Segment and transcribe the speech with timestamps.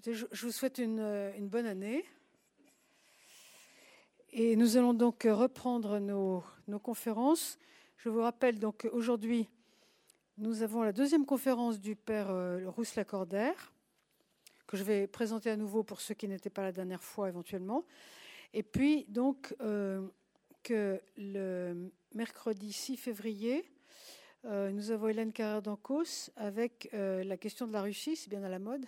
[0.00, 2.02] Je vous souhaite une, bonne année.
[4.30, 6.42] Et nous allons donc reprendre nos,
[6.82, 7.58] conférences.
[7.98, 9.50] Je vous rappelle donc aujourd'hui,
[10.38, 13.74] nous avons la deuxième conférence du Père euh, Rousse Lacordaire,
[14.66, 17.84] que je vais présenter à nouveau pour ceux qui n'étaient pas la dernière fois éventuellement.
[18.54, 20.08] Et puis donc euh,
[20.62, 23.70] que le mercredi 6 février,
[24.46, 28.48] euh, nous avons Hélène Carrère d'Ancos avec la question de la Russie, c'est bien à
[28.48, 28.86] la mode.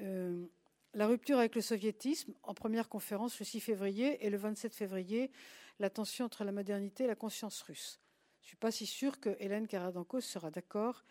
[0.00, 0.46] Euh,
[0.94, 5.30] la rupture avec le soviétisme, en première conférence le 6 février, et le 27 février,
[5.78, 8.00] la tension entre la modernité et la conscience russe.
[8.40, 11.04] Je ne suis pas si sûre que Hélène Karadanko sera d'accord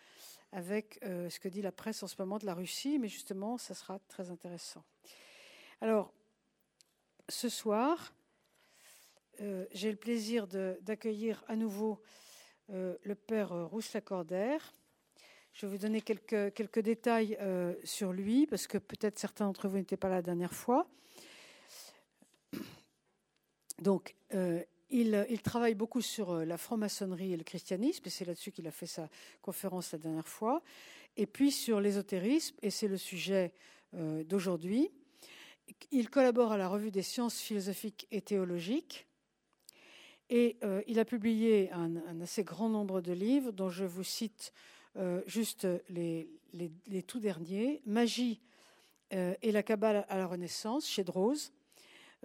[0.52, 3.56] avec euh, ce que dit la presse en ce moment de la Russie, mais justement,
[3.56, 4.84] ça sera très intéressant.
[5.80, 6.12] Alors,
[7.28, 8.12] ce soir,
[9.40, 12.02] euh, j'ai le plaisir d'accueillir à nouveau
[12.68, 14.72] le père Rousse Lacordaire,
[15.52, 19.78] je vais vous donner quelques, détails euh, sur lui, parce que peut-être certains d'entre vous
[19.78, 20.86] n'étaient pas là la dernière fois.
[23.80, 28.24] Donc, euh, il, il, travaille beaucoup sur euh, la franc-maçonnerie et le christianisme, et c'est
[28.24, 29.08] là-dessus qu'il a fait sa
[29.42, 30.62] conférence la dernière fois,
[31.16, 33.52] et puis sur l'ésotérisme, et c'est le sujet
[33.92, 34.88] d'aujourd'hui.
[35.90, 39.08] Il collabore à la revue des sciences philosophiques et théologiques,
[40.28, 44.52] et il a publié un, assez grand nombre de livres, dont je vous cite
[44.96, 48.40] euh, juste les, les, tout derniers, Magie
[49.12, 51.52] euh, et la Kabbale à la Renaissance, chez Drose.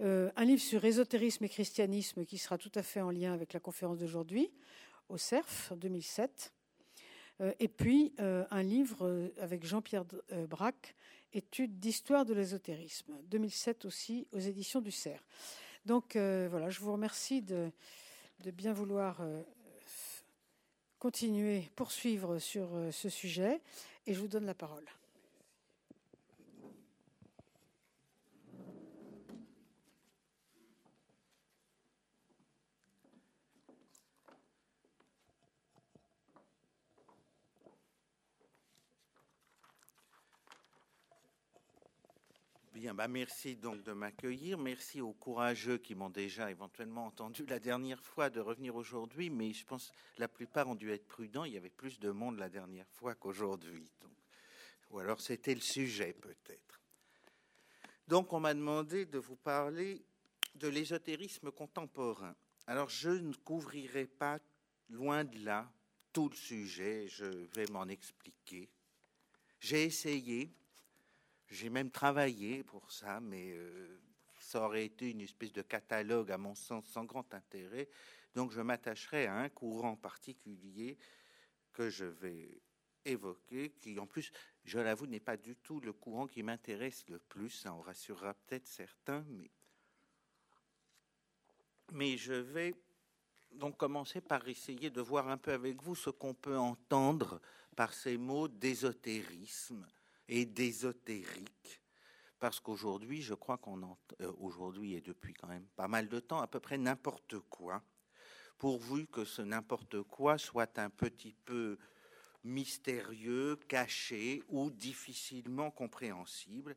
[0.00, 3.52] Euh, un livre sur ésotérisme et christianisme qui sera tout à fait en lien avec
[3.52, 4.50] la conférence d'aujourd'hui,
[5.08, 6.52] au CERF, en 2007.
[7.60, 10.04] et puis un livre avec Jean-Pierre
[10.48, 10.96] Braque,
[11.32, 15.22] Études d'histoire de l'ésotérisme, 2007 aussi, aux éditions du CERF.
[15.84, 17.70] Donc voilà, je vous remercie de,
[18.40, 19.22] de bien vouloir
[21.06, 23.60] continuer, poursuivre sur euh, ce sujet
[24.08, 24.82] et je vous donne la parole.
[42.94, 44.58] Bah, merci donc de m'accueillir.
[44.58, 49.52] Merci aux courageux qui m'ont déjà éventuellement entendu la dernière fois de revenir aujourd'hui, mais
[49.52, 51.44] je pense que la plupart ont dû être prudents.
[51.44, 53.90] Il y avait plus de monde la dernière fois qu'aujourd'hui.
[54.90, 56.80] Ou alors c'était le sujet peut-être.
[58.06, 60.04] Donc on m'a demandé de vous parler
[60.54, 62.34] de l'ésotérisme contemporain.
[62.66, 64.38] Alors je ne couvrirai pas
[64.90, 65.70] loin de là
[66.12, 67.24] tout le sujet, je
[67.54, 68.70] vais m'en expliquer.
[69.60, 70.50] J'ai essayé,
[71.48, 74.00] j'ai même travaillé pour ça, mais euh,
[74.38, 77.88] ça aurait été une espèce de catalogue, à mon sens, sans grand intérêt.
[78.34, 80.98] Donc je m'attacherai à un courant particulier
[81.72, 82.60] que je vais
[83.04, 84.32] évoquer, qui en plus,
[84.64, 87.50] je l'avoue, n'est pas du tout le courant qui m'intéresse le plus.
[87.50, 89.50] Ça en rassurera peut-être certains, mais...
[91.92, 92.74] mais je vais
[93.52, 97.40] donc commencer par essayer de voir un peu avec vous ce qu'on peut entendre
[97.76, 99.86] par ces mots d'ésotérisme
[100.28, 101.80] et d'ésotérique,
[102.38, 106.20] parce qu'aujourd'hui, je crois qu'on entend, euh, aujourd'hui et depuis quand même pas mal de
[106.20, 107.82] temps, à peu près n'importe quoi,
[108.58, 111.78] pourvu que ce n'importe quoi soit un petit peu
[112.44, 116.76] mystérieux, caché ou difficilement compréhensible,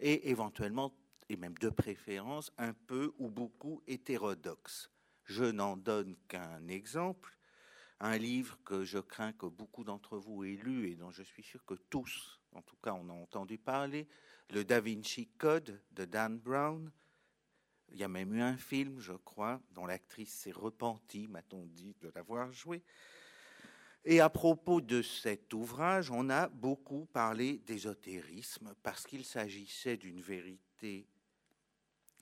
[0.00, 0.94] et éventuellement,
[1.28, 4.90] et même de préférence, un peu ou beaucoup hétérodoxe.
[5.24, 7.36] Je n'en donne qu'un exemple,
[8.00, 11.44] un livre que je crains que beaucoup d'entre vous aient lu et dont je suis
[11.44, 14.06] sûr que tous en tout cas on a entendu parler,
[14.50, 16.90] le Da Vinci Code de Dan Brown.
[17.90, 21.94] Il y a même eu un film, je crois, dont l'actrice s'est repentie, m'a-t-on dit,
[22.00, 22.82] de l'avoir joué.
[24.04, 30.20] Et à propos de cet ouvrage, on a beaucoup parlé d'ésotérisme parce qu'il s'agissait d'une
[30.20, 31.06] vérité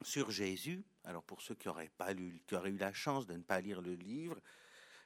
[0.02, 0.84] sur Jésus.
[1.04, 2.42] Alors pour ceux qui auraient pas eu
[2.78, 4.38] la chance de ne pas lire le livre,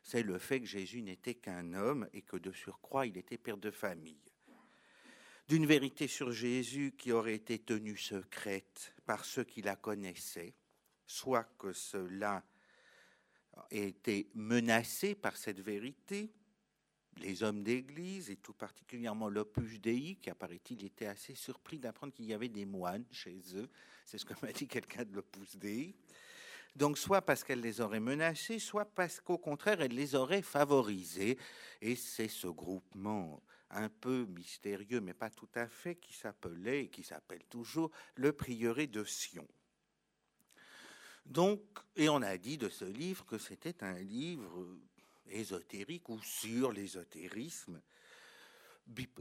[0.03, 3.57] c'est le fait que Jésus n'était qu'un homme et que de surcroît il était père
[3.57, 4.34] de famille
[5.49, 10.55] d'une vérité sur Jésus qui aurait été tenue secrète par ceux qui la connaissaient,
[11.07, 12.43] soit que cela
[13.71, 16.33] ait été menacé par cette vérité,
[17.19, 22.25] les hommes d'Église, et tout particulièrement l'Opus Dei, qui apparaît-il était assez surpris d'apprendre qu'il
[22.25, 23.69] y avait des moines chez eux,
[24.05, 25.95] c'est ce que m'a dit quelqu'un de l'Opus Dei,
[26.75, 31.39] donc soit parce qu'elle les aurait menacés, soit parce qu'au contraire, elle les aurait favorisés,
[31.81, 33.41] et c'est ce groupement
[33.75, 38.33] un peu mystérieux, mais pas tout à fait, qui s'appelait et qui s'appelle toujours le
[38.33, 39.47] prieuré de Sion.
[41.27, 41.61] Donc,
[41.97, 44.67] et on a dit de ce livre que c'était un livre
[45.31, 47.81] ésotérique ou sur l'ésotérisme.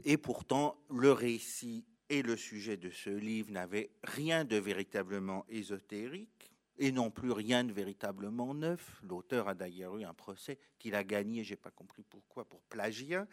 [0.04, 6.50] Et pourtant, le récit et le sujet de ce livre n'avait rien de véritablement ésotérique
[6.76, 9.00] et non plus rien de véritablement neuf.
[9.02, 13.26] L'auteur a d'ailleurs eu un procès qu'il a gagné, j'ai pas compris pourquoi, pour plagiat.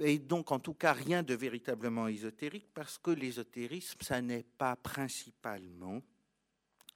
[0.00, 4.76] Et donc, en tout cas, rien de véritablement ésotérique, parce que l'ésotérisme, ça n'est pas
[4.76, 6.02] principalement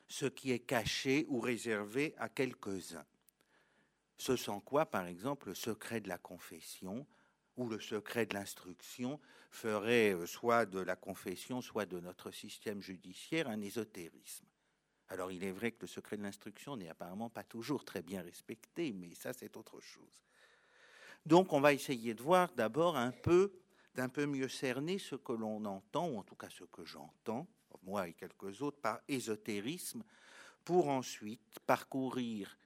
[0.08, 3.06] ce qui est caché ou réservé à quelques-uns.
[4.16, 7.06] Ce sont quoi, par exemple, le secret de la confession
[7.56, 9.20] ou le secret de l'instruction
[9.50, 14.46] ferait euh, soit de la confession, soit de notre système judiciaire un ésotérisme.
[15.08, 18.22] Alors il est vrai que le secret de l'instruction n'est apparemment pas toujours très bien
[18.22, 20.27] respecté, mais ça c'est autre chose.
[21.26, 23.52] Donc on va essayer de voir d'abord un peu,
[23.94, 27.46] d'un peu mieux cerner ce que l'on entend, ou en tout cas ce que j'entends,
[27.82, 30.02] moi et quelques autres, par ésotérisme,
[30.64, 32.58] pour ensuite parcourir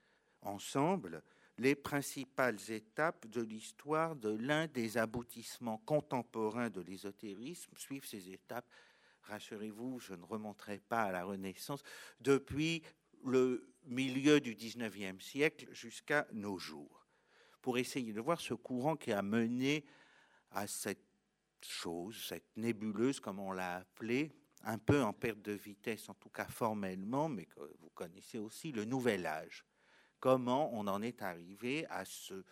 [0.43, 1.23] ensemble
[1.59, 8.67] les principales étapes de l'histoire de l'un des aboutissements contemporains de l'ésotérisme, suivent ces étapes,
[9.23, 11.83] rassurez-vous, je ne remonterai pas à la Renaissance,
[12.21, 12.83] depuis
[13.25, 17.02] le milieu du XIXe siècle jusqu'à nos jours,
[17.63, 19.85] pour essayer de voir ce courant qui a mené
[20.51, 21.07] à cette
[21.63, 24.33] chose, cette nébuleuse, comme on l'a appelée,
[24.65, 28.73] un peu en perte de vitesse, en tout cas formellement, mais que vous connaissez aussi,
[28.73, 29.65] le nouvel âge
[30.23, 32.45] comment on en est arrivé à ce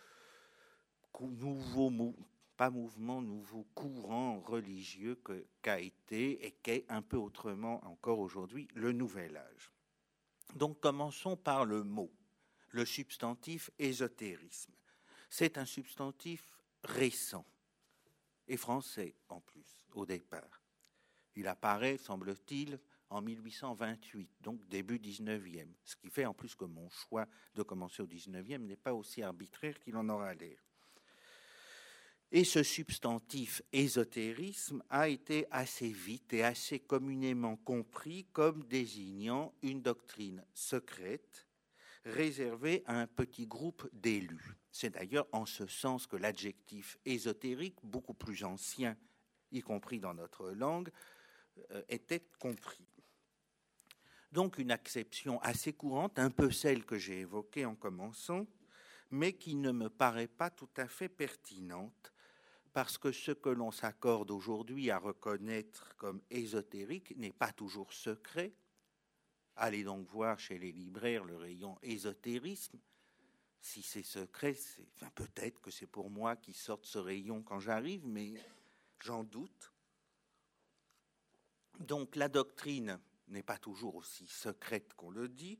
[1.21, 2.13] nouveau,
[2.57, 5.17] pas mouvement, nouveau courant religieux
[5.61, 9.71] qu'a été et qu'est un peu autrement encore aujourd'hui le nouvel âge.
[10.55, 12.11] Donc commençons par le mot,
[12.71, 14.73] le substantif ésotérisme.
[15.33, 17.45] C'est un substantif récent
[18.49, 20.61] et français en plus au départ.
[21.37, 22.77] Il apparaît, semble-t-il,
[23.09, 25.69] en 1828, donc début 19e.
[25.85, 27.25] Ce qui fait en plus que mon choix
[27.55, 30.59] de commencer au 19e n'est pas aussi arbitraire qu'il en aura l'air.
[32.33, 39.81] Et ce substantif ésotérisme a été assez vite et assez communément compris comme désignant une
[39.81, 41.47] doctrine secrète
[42.05, 44.55] réservée à un petit groupe d'élus.
[44.71, 48.97] C'est d'ailleurs en ce sens que l'adjectif ésotérique, beaucoup plus ancien,
[49.51, 50.89] y compris dans notre langue,
[51.71, 52.87] euh, était compris.
[54.31, 58.47] Donc une acception assez courante, un peu celle que j'ai évoquée en commençant,
[59.09, 62.13] mais qui ne me paraît pas tout à fait pertinente,
[62.71, 68.53] parce que ce que l'on s'accorde aujourd'hui à reconnaître comme ésotérique n'est pas toujours secret.
[69.55, 72.79] Allez donc voir chez les libraires le rayon ésotérisme.
[73.59, 74.57] Si c'est secret,
[75.13, 78.33] peut-être que c'est pour moi qui sorte ce rayon quand j'arrive, mais
[78.99, 79.71] j'en doute.
[81.79, 85.59] Donc la doctrine n'est pas toujours aussi secrète qu'on le dit,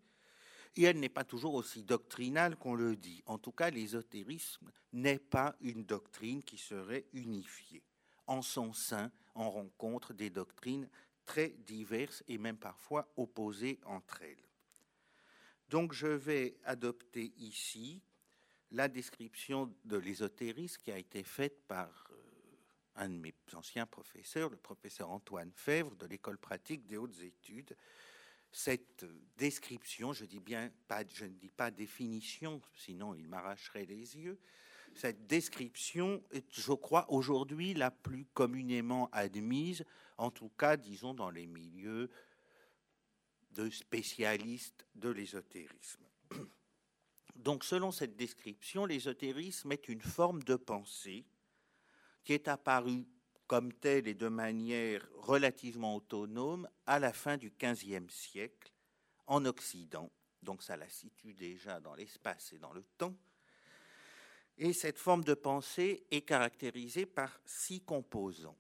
[0.76, 3.22] et elle n'est pas toujours aussi doctrinale qu'on le dit.
[3.26, 7.84] En tout cas, l'ésotérisme n'est pas une doctrine qui serait unifiée.
[8.28, 10.90] En son sein, on rencontre des doctrines
[11.26, 14.50] très diverses et même parfois opposées entre elles.
[15.70, 18.02] Donc je vais adopter ici
[18.72, 22.12] la description de l'ésotérisme qui a été faite par
[22.96, 27.76] un de mes anciens professeurs, le professeur Antoine Fèvre de l'école pratique des hautes études,
[28.52, 29.06] cette
[29.38, 34.40] description, je dis bien pas, je ne dis pas définition, sinon il m'arracherait les yeux.
[34.94, 39.86] Cette description est, je crois, aujourd'hui la plus communément admise,
[40.22, 42.10] en tout cas, disons, dans les milieux
[43.52, 46.06] de spécialistes de l'ésotérisme.
[47.36, 51.26] Donc, selon cette description, l'ésotérisme est une forme de pensée
[52.24, 53.08] qui est apparu
[53.48, 58.72] comme tel et de manière relativement autonome à la fin du XVe siècle
[59.26, 60.12] en Occident.
[60.44, 63.16] Donc ça la situe déjà dans l'espace et dans le temps.
[64.58, 68.58] Et cette forme de pensée est caractérisée par six composants.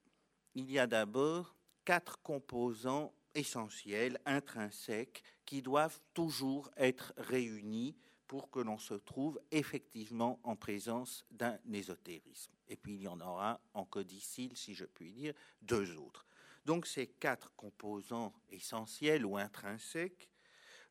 [0.56, 1.56] Il y a d'abord
[1.86, 7.96] quatre composants essentiels, intrinsèques, qui doivent toujours être réunis
[8.28, 12.54] pour que l'on se trouve effectivement en présence d'un ésotérisme.
[12.70, 16.26] Et puis il y en aura en codicile, si je puis dire, deux autres.
[16.66, 20.30] Donc ces quatre composants essentiels ou intrinsèques,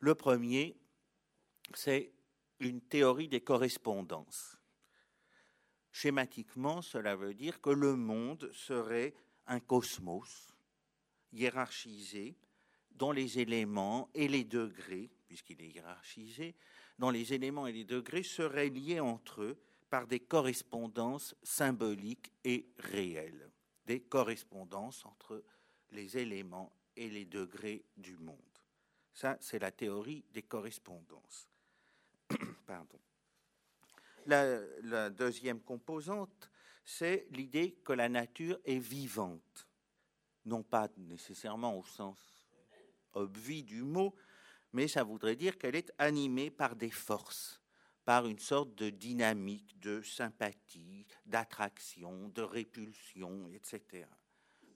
[0.01, 0.77] le premier,
[1.75, 2.13] c'est
[2.59, 4.57] une théorie des correspondances.
[5.93, 9.15] Schématiquement, cela veut dire que le monde serait
[9.51, 10.55] un cosmos
[11.33, 12.37] hiérarchisé
[12.93, 16.55] dont les éléments et les degrés, puisqu'il est hiérarchisé,
[16.99, 19.59] dont les éléments et les degrés seraient liés entre eux
[19.91, 23.51] par des correspondances symboliques et réelles,
[23.87, 25.43] des correspondances entre
[25.91, 28.37] les éléments et les degrés du monde.
[29.13, 31.49] Ça, c'est la théorie des correspondances.
[32.67, 33.01] Pardon.
[34.27, 36.51] La, la, deuxième composante,
[36.85, 39.69] c'est l'idée que la nature est vivante,
[40.45, 42.19] non pas nécessairement au sens
[43.15, 44.15] obvi du mot,
[44.73, 47.61] mais ça voudrait dire qu'elle est animée par des forces,
[48.05, 54.07] par une sorte de dynamique, de sympathie, d'attraction, de répulsion, etc.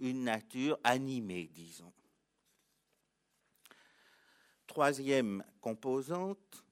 [0.01, 1.93] Une nature animée, disons.
[4.67, 6.65] Troisième composante,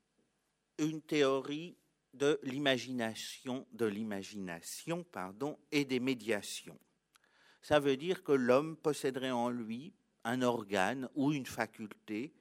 [0.79, 1.77] une théorie
[2.15, 6.79] de l'imagination, de l'imagination, pardon, et des médiations.
[7.63, 12.33] Ça veut dire que l'homme posséderait en lui un organe ou une faculté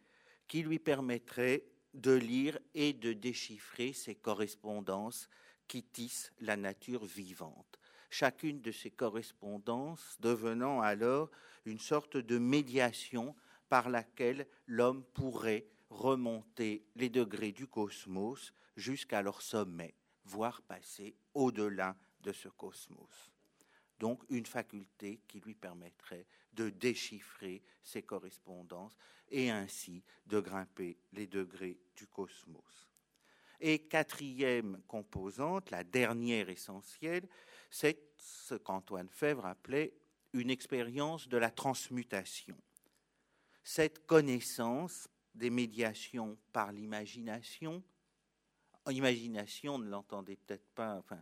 [0.48, 1.64] qui lui permettrait
[1.94, 5.30] de lire et de déchiffrer ces correspondances
[5.68, 7.80] qui tissent la nature vivante.
[8.10, 11.30] Chacune de ces correspondances devenant alors
[11.66, 13.36] une sorte de médiation
[13.70, 19.94] par laquelle l'homme pourrait remonter les degrés du cosmos jusqu'à leur sommet,
[20.26, 23.32] voire passer au-delà de ce cosmos.
[24.00, 28.98] Donc une faculté qui lui permettrait de déchiffrer ces correspondances
[29.30, 32.90] et ainsi de grimper les degrés du cosmos.
[33.60, 37.28] Et quatrième composante, la dernière essentielle,
[37.70, 39.94] c'est ce qu'Antoine Fèvre appelait
[40.34, 42.58] une expérience de la transmutation
[43.64, 47.84] cette connaissance des médiations par l'imagination.
[48.90, 51.22] Imagination, ne l'entendez peut-être pas, enfin,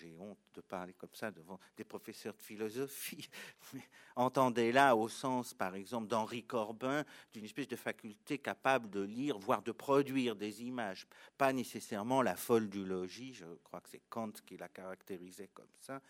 [0.00, 3.28] j'ai honte de parler comme ça devant des professeurs de philosophie,
[3.72, 3.84] mais
[4.16, 9.62] entendez-la au sens, par exemple, d'Henri Corbin, d'une espèce de faculté capable de lire, voire
[9.62, 11.06] de produire des images,
[11.38, 15.72] pas nécessairement la folle du logis, je crois que c'est Kant qui la caractérisait comme
[15.80, 16.02] ça.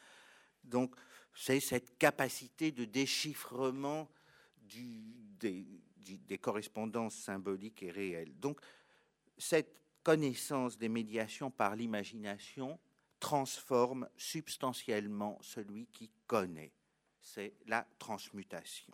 [0.64, 0.94] Donc,
[1.34, 4.08] c'est cette capacité de déchiffrement
[4.66, 8.38] des, correspondances symboliques et réelles.
[8.38, 8.60] Donc,
[9.36, 12.78] cette connaissance des médiations par l'imagination
[13.20, 16.72] transforme substantiellement celui qui connaît.
[17.20, 18.92] C'est la transmutation.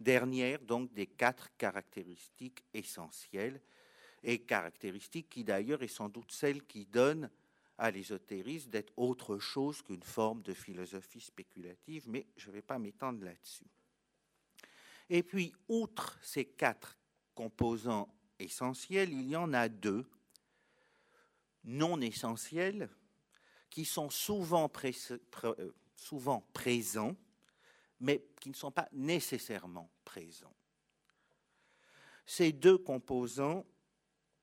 [0.00, 3.60] Dernière donc des quatre caractéristiques essentielles,
[4.24, 7.30] et caractéristiques qui d'ailleurs est sans doute celle qui donne
[7.76, 12.78] à l'ésotérisme d'être autre chose qu'une forme de philosophie spéculative, mais je ne vais pas
[12.78, 13.66] m'étendre là-dessus.
[15.10, 16.96] Et puis, outre ces quatre
[17.34, 20.06] composants essentiels, il y en a deux
[21.64, 22.90] non essentiels
[23.70, 24.70] qui sont souvent,
[25.44, 27.16] euh, souvent présents,
[28.00, 30.54] mais qui ne sont pas nécessairement présents.
[32.26, 33.64] Ces deux composants,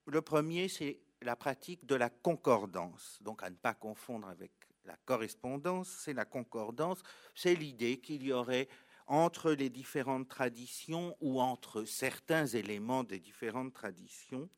[0.07, 4.51] le premier, c'est la pratique de la concordance, donc à ne pas confondre avec
[4.85, 7.03] la correspondance, c'est la concordance,
[7.35, 8.67] c'est l'idée qu'il y aurait
[9.11, 14.49] entre les différentes traditions ou entre certains éléments des différentes traditions,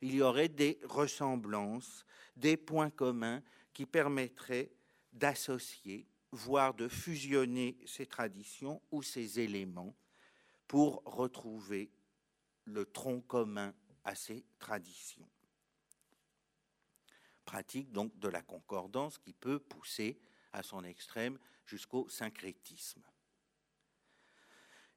[0.00, 4.70] il y aurait des ressemblances, des points communs qui permettraient
[5.12, 9.96] d'associer, voire de fusionner ces traditions ou ces éléments
[10.68, 11.90] pour retrouver
[12.64, 15.28] le tronc commun à ces traditions.
[17.44, 20.16] Pratique donc de la concordance qui peut pousser
[20.52, 23.02] à son extrême jusqu'au syncrétisme.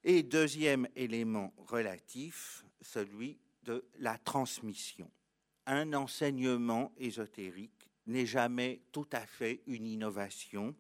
[0.06, 5.12] Et deuxième élément relatif, celui de la transmission.
[5.66, 10.74] Un enseignement ésotérique n'est jamais tout à fait une innovation.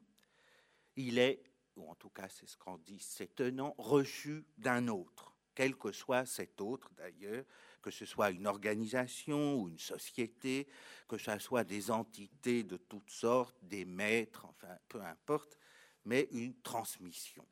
[0.95, 1.43] Il est,
[1.75, 5.91] ou en tout cas c'est ce qu'on dit, c'est tenant reçu d'un autre, quel que
[5.91, 7.43] soit cet autre d'ailleurs,
[7.81, 10.67] que ce soit une organisation ou une société,
[11.09, 15.57] que ce soit des entités de toutes sortes, des maîtres, enfin peu importe,
[16.05, 17.45] mais une transmission.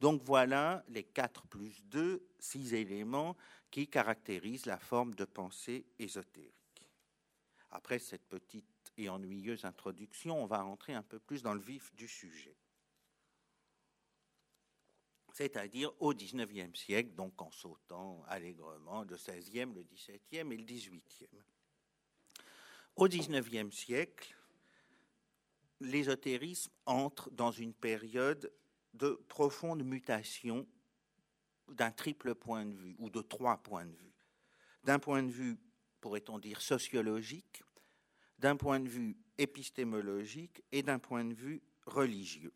[0.00, 3.36] Donc voilà les 4 plus 2, 6 éléments
[3.70, 6.54] qui caractérisent la forme de pensée ésotérique.
[7.70, 8.64] Après cette petite
[8.96, 12.56] et ennuyeuse introduction, on va rentrer un peu plus dans le vif du sujet.
[15.32, 21.28] C'est-à-dire au XIXe siècle, donc en sautant allègrement le XVIe, le XVIIe et le XVIIIe.
[22.96, 24.34] Au XIXe siècle,
[25.80, 28.52] l'ésotérisme entre dans une période
[28.94, 30.66] de profonde mutation
[31.68, 34.14] d'un triple point de vue, ou de trois points de vue.
[34.84, 35.58] D'un point de vue,
[36.00, 37.62] pourrait-on dire, sociologique,
[38.38, 42.52] d'un point de vue épistémologique et d'un point de vue religieux.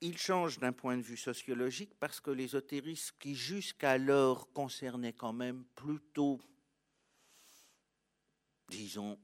[0.00, 5.64] Il change d'un point de vue sociologique parce que l'ésotérisme, qui jusqu'alors concernait quand même
[5.74, 6.40] plutôt,
[8.68, 9.18] disons,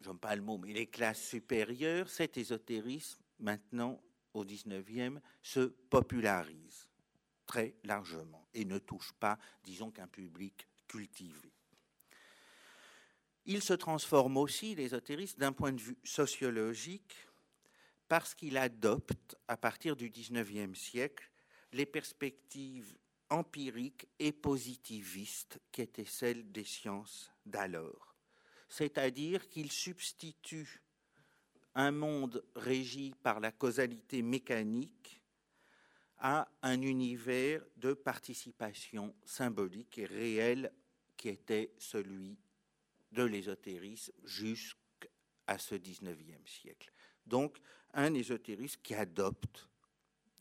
[0.00, 4.00] j'aime pas le mot, mais les classes supérieures, cet ésotérisme maintenant
[4.36, 6.88] au XIXe se popularise
[7.46, 11.52] très largement et ne touche pas, disons, qu'un public cultivé.
[13.46, 17.14] Il se transforme aussi, l'ésotérisme, d'un point de vue sociologique,
[18.08, 21.30] parce qu'il adopte, à partir du XIXe siècle,
[21.72, 22.96] les perspectives
[23.30, 28.14] empiriques et positivistes qui étaient celles des sciences d'alors.
[28.68, 30.82] C'est-à-dire qu'il substitue
[31.76, 35.22] un monde régi par la causalité mécanique
[36.18, 40.72] à un univers de participation symbolique et réelle
[41.18, 42.38] qui était celui
[43.12, 46.90] de l'ésotérisme jusqu'à ce XIXe siècle.
[47.26, 47.58] Donc,
[47.92, 49.68] un ésotérisme qui adopte,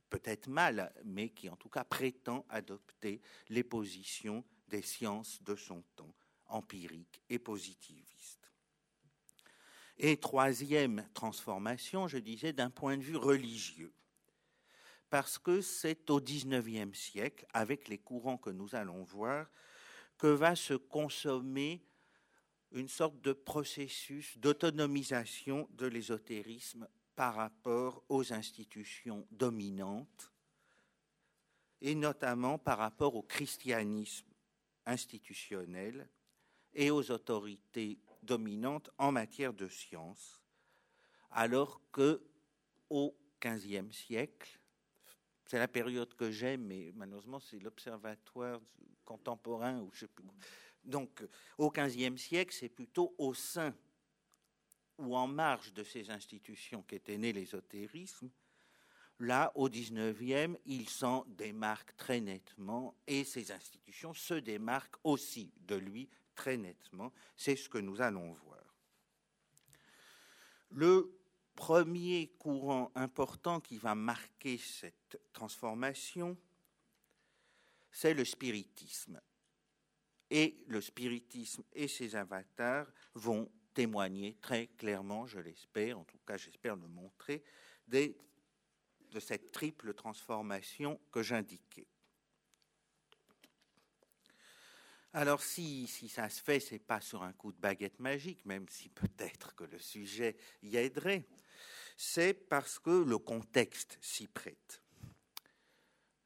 [0.10, 5.84] peut-être mal, mais qui en tout cas prétend adopter les positions des sciences de son
[5.98, 6.16] temps,
[6.48, 8.05] empiriques et positivistes.
[9.98, 13.94] Et troisième transformation, je disais, d'un point de vue religieux,
[15.10, 19.48] parce que c'est au XIXe siècle, avec les courants que nous allons voir,
[20.18, 21.82] que va se consommer
[22.72, 30.32] une sorte de processus d'autonomisation de l'ésotérisme par rapport aux institutions dominantes
[31.82, 34.28] et notamment par rapport au christianisme
[34.86, 36.10] institutionnel
[36.74, 40.42] et aux autorités dominantes en matière de science,
[41.32, 42.22] alors que
[42.90, 44.60] au XVe siècle,
[45.46, 48.60] c'est la période que j'aime, mais malheureusement c'est l'observatoire
[49.04, 49.88] contemporain.
[50.84, 51.24] Donc
[51.58, 53.74] au XVe siècle, c'est plutôt au sein
[54.98, 58.30] ou en marge de ces institutions qu'était né l'ésotérisme,
[59.20, 65.76] là, au XIXe, il s'en démarque très nettement et ces institutions se démarquent aussi de
[65.76, 67.12] lui très nettement.
[67.36, 68.64] C'est ce que nous allons voir.
[70.70, 71.18] Le
[71.56, 76.38] premier courant important qui va marquer cette transformation,
[77.92, 79.22] c'est le spiritisme.
[80.30, 86.36] Et le spiritisme et ses avatars vont témoigner très clairement, je l'espère, en tout cas
[86.36, 87.44] j'espère le montrer,
[87.88, 88.16] de
[89.20, 91.88] cette triple transformation que j'indiquais.
[95.18, 98.90] Alors si, ça se fait, c'est pas sur un coup de baguette magique, même si
[98.90, 101.26] peut-être que le sujet y aiderait,
[101.96, 104.84] c'est parce que le contexte s'y prête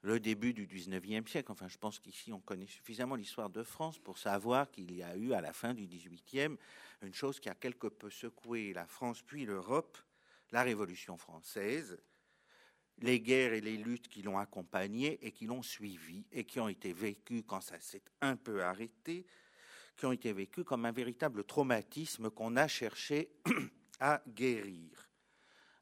[0.02, 1.52] le début du XIXe siècle.
[1.52, 5.14] Enfin, je pense qu'ici, on connaît suffisamment l'histoire de France pour savoir qu'il y a
[5.14, 6.56] eu, à la fin du XVIIIe,
[7.02, 9.98] une chose qui a quelque peu secoué la France puis l'Europe,
[10.50, 11.96] la Révolution française,
[13.02, 16.68] les guerres et les luttes qui l'ont accompagnée et qui l'ont suivi et qui ont
[16.68, 19.26] été vécues quand ça s'est un peu arrêté,
[19.96, 23.30] qui ont été vécues comme un véritable traumatisme qu'on a cherché
[24.00, 25.08] à guérir.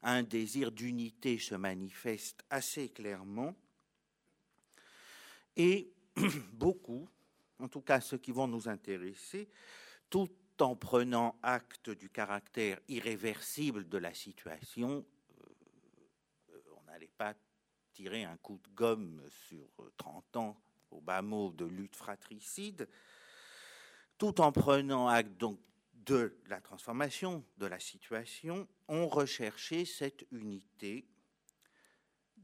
[0.01, 3.55] Un désir d'unité se manifeste assez clairement
[5.55, 5.91] et
[6.53, 7.09] beaucoup,
[7.59, 9.49] en tout cas ceux qui vont nous intéresser,
[10.09, 10.29] tout
[10.61, 15.05] en prenant acte du caractère irréversible de la situation,
[16.99, 17.33] euh, on n'allait pas
[17.93, 22.87] tirer un coup de gomme sur 30 ans au bas mot de lutte fratricide,
[24.17, 25.59] tout en prenant acte donc
[25.93, 31.05] de la transformation de la situation, on recherchait cette unité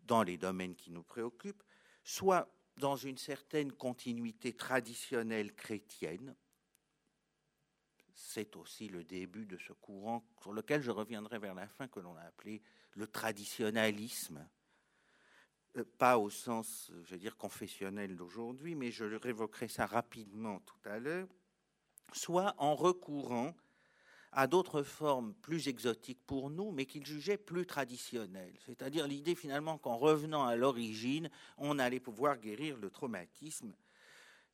[0.03, 1.63] dans les domaines qui nous préoccupent,
[2.03, 6.35] soit dans une certaine continuité traditionnelle chrétienne.
[8.13, 11.99] C'est aussi le début de ce courant sur lequel je reviendrai vers la fin, que
[11.99, 12.61] l'on a appelé
[12.95, 14.47] le traditionnalisme.
[15.77, 20.89] Euh, pas au sens, je veux dire, confessionnel d'aujourd'hui, mais je révoquerai ça rapidement tout
[20.89, 21.27] à l'heure,
[22.13, 23.53] soit en recourant
[24.31, 28.57] à d'autres formes plus exotiques pour nous, mais qu'il jugeait plus traditionnelles.
[28.65, 33.73] C'est-à-dire l'idée finalement qu'en revenant à l'origine, on allait pouvoir guérir le traumatisme.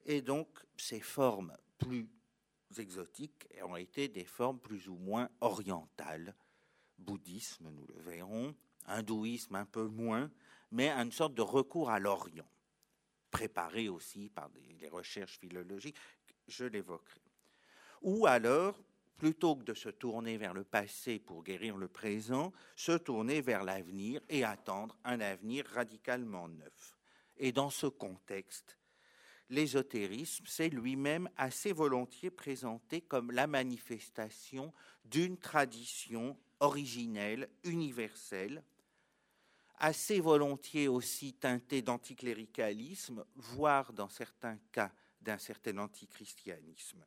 [0.05, 2.07] Et donc ces formes plus
[2.77, 6.35] exotiques ont été des formes plus ou moins orientales.
[7.01, 8.55] Bouddhisme, nous le verrons,
[8.87, 10.31] hindouisme un peu moins,
[10.71, 12.47] mais une sorte de recours à l'Orient,
[13.29, 15.97] préparé aussi par des, recherches philologiques,
[16.47, 17.21] je l'évoquerai.
[18.01, 18.77] Ou alors
[19.17, 23.63] plutôt que de se tourner vers le passé pour guérir le présent, se tourner vers
[23.63, 26.97] l'avenir et attendre un avenir radicalement neuf.
[27.37, 28.79] Et dans ce contexte,
[29.49, 34.73] l'ésotérisme s'est lui-même assez volontiers présenté comme la manifestation
[35.05, 38.63] d'une tradition originelle, universelle,
[39.79, 47.03] assez volontiers aussi teintée d'anticléricalisme, voire dans certains cas d'un certain antichristianisme.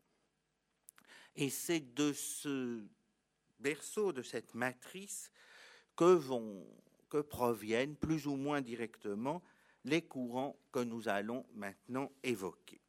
[1.37, 2.85] Et c'est de ce
[3.59, 5.31] berceau, de cette matrice,
[5.97, 6.21] que,
[7.09, 9.43] que proviennent plus ou moins directement
[9.85, 12.81] les courants que nous allons maintenant évoquer.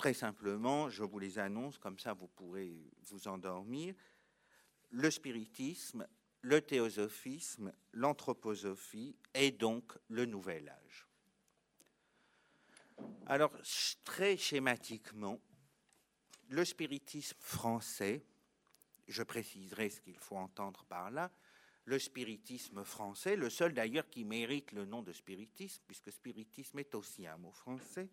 [0.00, 3.94] très simplement, je vous les annonce, comme ça vous pourrez vous endormir.
[4.90, 6.06] Le spiritisme,
[6.42, 11.06] le théosophisme, l'anthroposophie et donc le nouvel âge.
[13.26, 13.52] Alors,
[14.04, 15.40] très schématiquement,
[16.48, 18.24] le spiritisme français,
[19.06, 21.30] je préciserai ce qu'il faut entendre par là,
[21.84, 26.94] le spiritisme français, le seul d'ailleurs qui mérite le nom de spiritisme, puisque spiritisme est
[26.94, 28.08] aussi un mot français,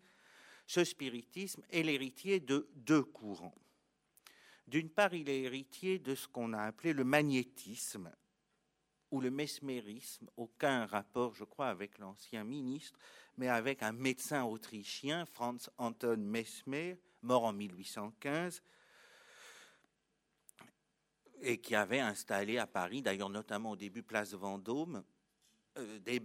[0.66, 3.54] ce spiritisme est l'héritier de deux courants.
[4.68, 8.12] D'une part, il est héritier de ce qu'on a appelé le magnétisme
[9.10, 12.98] ou le mesmérisme, aucun rapport, je crois, avec l'ancien ministre,
[13.38, 18.62] mais avec un médecin autrichien, Franz Anton Mesmer, mort en 1815,
[21.40, 25.02] et qui avait installé à Paris, d'ailleurs notamment au début place Vendôme,
[25.78, 26.20] euh, des,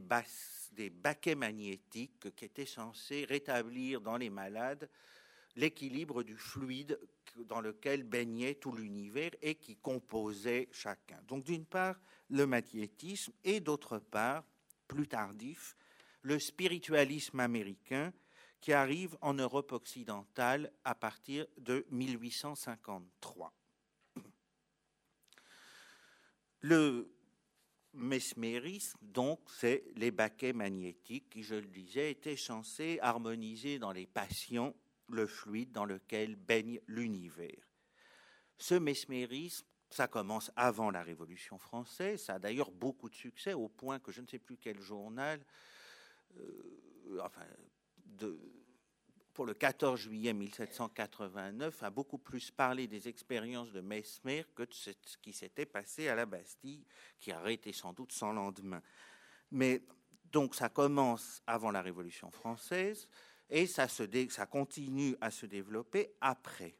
[0.73, 4.89] des baquets magnétiques qui étaient censés rétablir dans les malades
[5.55, 6.99] l'équilibre du fluide
[7.45, 11.19] dans lequel baignait tout l'univers et qui composait chacun.
[11.27, 14.43] Donc d'une part, le magnétisme et d'autre part,
[14.87, 15.75] plus tardif,
[16.21, 18.13] le spiritualisme américain
[18.61, 23.53] qui arrive en Europe occidentale à partir de 1853.
[26.61, 27.13] Le
[27.93, 34.07] mesmérisme, donc, c'est les baquets magnétiques qui, je le disais, étaient censés harmoniser dans les
[34.07, 34.73] passions
[35.13, 37.67] le fluide dans lequel baigne l'univers.
[38.57, 43.69] Ce mesmérisme, ça commence avant la Révolution française, ça a d'ailleurs beaucoup de succès au
[43.69, 45.39] point que je ne sais plus quel journal,
[46.37, 47.45] euh, enfin,
[48.05, 48.39] de,
[49.33, 54.73] pour le 14 juillet 1789, a beaucoup plus parlé des expériences de Mesmer que de
[54.73, 56.85] ce qui s'était passé à la Bastille,
[57.19, 58.81] qui aurait été sans doute sans lendemain.
[59.51, 59.81] Mais
[60.31, 63.07] donc ça commence avant la Révolution française
[63.49, 63.87] et ça,
[64.49, 66.75] continue à se développer après.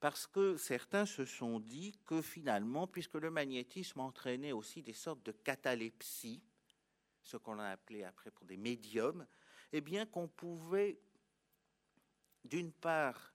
[0.00, 5.24] Parce que certains se sont dit que finalement, puisque le magnétisme entraînait aussi des sortes
[5.24, 6.42] de catalepsie,
[7.22, 9.26] ce qu'on a appelé après pour des médiums,
[9.72, 10.98] eh bien qu'on pouvait
[12.44, 13.32] d'une part,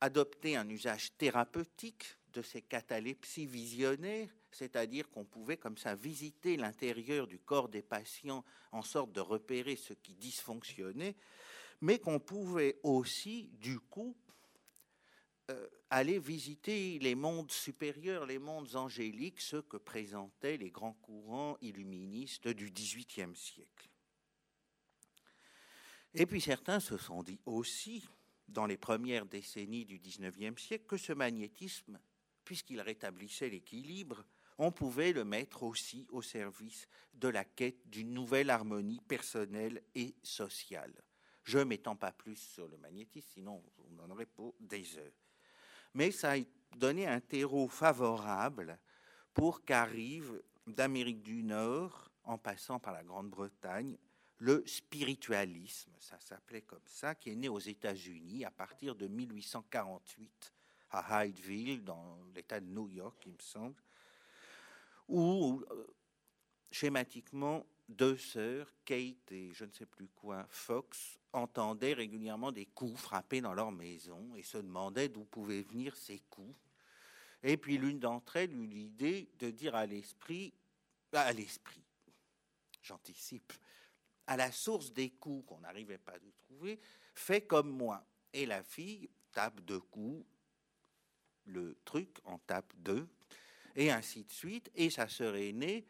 [0.00, 7.26] adopter un usage thérapeutique de ces catalepsies visionnaires, c'est-à-dire qu'on pouvait comme ça visiter l'intérieur
[7.26, 11.16] du corps des patients en sorte de repérer ce qui dysfonctionnait,
[11.80, 14.16] mais qu'on pouvait aussi, du coup,
[15.50, 21.56] euh, aller visiter les mondes supérieurs, les mondes angéliques, ceux que présentaient les grands courants
[21.62, 23.88] illuministes du XVIIIe siècle.
[26.14, 28.06] Et puis certains se sont dit aussi,
[28.48, 31.98] dans les premières décennies du XIXe siècle, que ce magnétisme,
[32.44, 34.24] puisqu'il rétablissait l'équilibre,
[34.58, 40.14] on pouvait le mettre aussi au service de la quête d'une nouvelle harmonie personnelle et
[40.22, 40.92] sociale.
[41.44, 45.24] Je ne m'étends pas plus sur le magnétisme, sinon on en aurait pour des heures.
[45.94, 46.38] Mais ça a
[46.76, 48.78] donné un terreau favorable
[49.32, 53.96] pour qu'arrive d'Amérique du Nord, en passant par la Grande-Bretagne,
[54.38, 60.52] le spiritualisme, ça s'appelait comme ça, qui est né aux États-Unis à partir de 1848
[60.90, 63.82] à Hydeville, dans l'État de New York, il me semble,
[65.08, 65.86] où euh,
[66.70, 73.00] schématiquement deux sœurs, Kate et je ne sais plus quoi, Fox, entendaient régulièrement des coups
[73.00, 76.54] frappés dans leur maison et se demandaient d'où pouvaient venir ces coups.
[77.42, 80.52] Et puis l'une d'entre elles eut l'idée de dire à l'esprit,
[81.12, 81.84] à l'esprit,
[82.82, 83.52] j'anticipe,
[84.26, 86.78] à la source des coups qu'on n'arrivait pas à trouver,
[87.14, 88.04] fais comme moi.
[88.32, 90.26] Et la fille tape deux coups,
[91.46, 93.08] le truc en tape deux,
[93.76, 94.70] et ainsi de suite.
[94.74, 95.86] Et sa sœur aînée,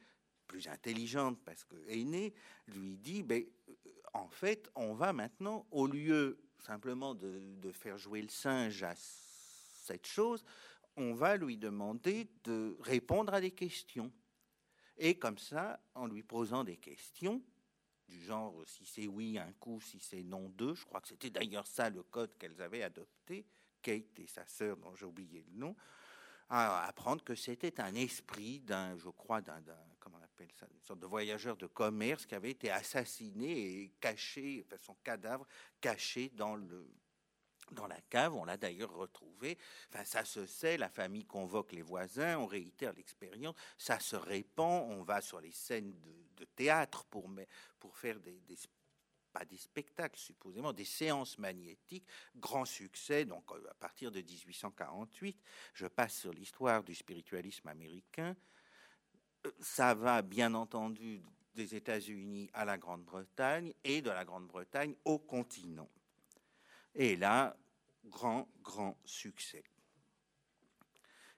[0.47, 2.35] plus intelligente parce que aînée,
[2.69, 3.73] lui dit, ben, euh,
[4.15, 8.95] en fait, on va maintenant, au lieu simplement de, de faire jouer le singe à
[8.97, 10.45] cette chose,
[10.97, 14.13] on va lui demander de répondre à des questions.
[14.97, 17.41] Et comme ça, en lui posant des questions,
[18.09, 20.75] du genre si c'est oui un coup, si c'est non deux.
[20.75, 23.47] Je crois que c'était d'ailleurs ça le code qu'elles avaient adopté,
[23.83, 25.77] Kate et sa sœur dont j'ai oublié le nom,
[26.49, 29.61] à apprendre que c'était un esprit d'un, je crois, d'un,
[30.01, 33.93] comment on appelle ça, une sorte de voyageur de commerce qui avait été assassiné et
[34.01, 35.47] caché, enfin son cadavre
[35.81, 36.89] caché dans le
[37.73, 39.59] dans la cave, on l'a d'ailleurs retrouvé.
[39.93, 44.91] Enfin, ça se sait, la famille convoque les voisins, on réitère l'expérience, ça se répand,
[44.91, 47.29] on va sur les scènes de, théâtre pour,
[47.79, 48.41] pour faire des,
[49.39, 55.41] pas des spectacles supposément, des séances magnétiques, grand succès, donc euh, à partir de 1848,
[55.75, 58.37] je passe sur l'histoire du spiritualisme américain,
[59.47, 61.23] euh, ça va bien entendu
[61.55, 65.89] des États-Unis à la Grande-Bretagne et de la Grande-Bretagne au continent.
[66.97, 67.57] Et là,
[68.07, 69.63] grand, grand succès.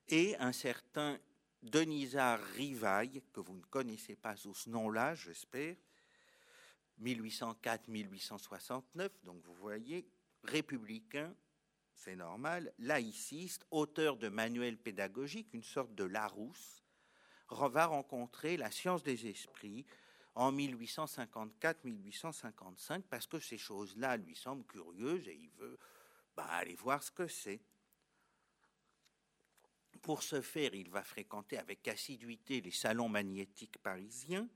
[0.09, 1.19] Et un certain
[1.63, 5.77] Denisard Rivaille, que vous ne connaissez pas sous ce nom-là, j'espère,
[7.03, 10.07] 1804-1869, donc vous voyez,
[10.45, 11.35] républicain,
[11.95, 16.83] c'est normal, laïciste, auteur de manuels pédagogiques, une sorte de Larousse,
[17.51, 19.85] va rencontrer la science des esprits
[20.35, 25.79] en 1854-1855 parce que ces choses-là lui semblent curieuses et il veut
[26.37, 27.61] bah, aller voir ce que c'est.
[30.01, 34.49] Pour ce faire, il va fréquenter avec assiduité les salons magnétiques parisiens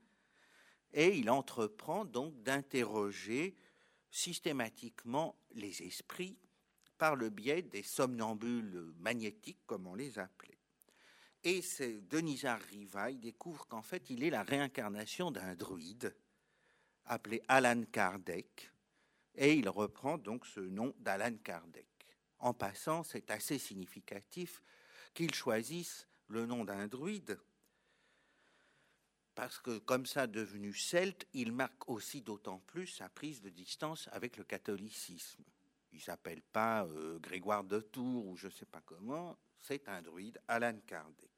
[0.95, 3.55] et il entreprend donc d'interroger
[4.09, 6.37] systématiquement les esprits
[6.97, 10.57] par le biais des somnambules magnétiques, comme on les appelait.
[11.43, 16.15] Et c'est Denisard Rivaille découvre qu'en fait, il est la réincarnation d'un druide
[17.03, 18.71] appelé Alan Kardec,
[19.35, 21.87] et il reprend donc ce nom d'Alan Kardec.
[22.39, 24.63] En passant, c'est assez significatif
[25.13, 27.37] qu'il choisisse le nom d'un druide,
[29.35, 34.09] parce que comme ça devenu celte, il marque aussi d'autant plus sa prise de distance
[34.13, 35.43] avec le catholicisme.
[35.91, 40.01] Il s'appelle pas euh, Grégoire de Tours ou je ne sais pas comment, c'est un
[40.01, 41.29] druide, Alan Kardec.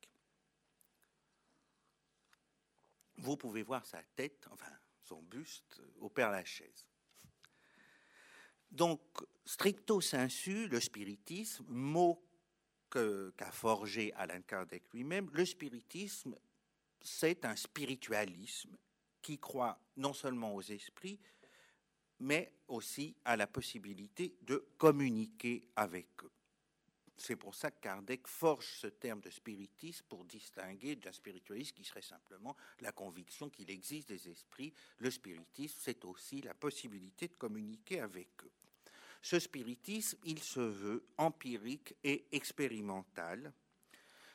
[3.18, 4.72] Vous pouvez voir sa tête, enfin
[5.04, 6.86] son buste, au Père Lachaise.
[8.70, 9.02] Donc,
[9.46, 12.24] stricto sensu, le spiritisme, mot
[12.90, 16.36] qu'a forgé Alain Kardec lui-même, le spiritisme,
[17.02, 18.78] c'est un spiritualisme
[19.22, 21.20] qui croit non seulement aux esprits,
[22.20, 26.32] mais aussi à la possibilité de communiquer avec eux.
[27.20, 31.84] C'est pour ça que Kardec forge ce terme de spiritisme pour distinguer d'un spiritualisme qui
[31.84, 34.72] serait simplement la conviction qu'il existe des esprits.
[35.00, 38.52] Le spiritisme, c'est aussi la possibilité de communiquer avec eux.
[39.24, 43.52] Ce spiritisme, il se veut empirique et expérimental.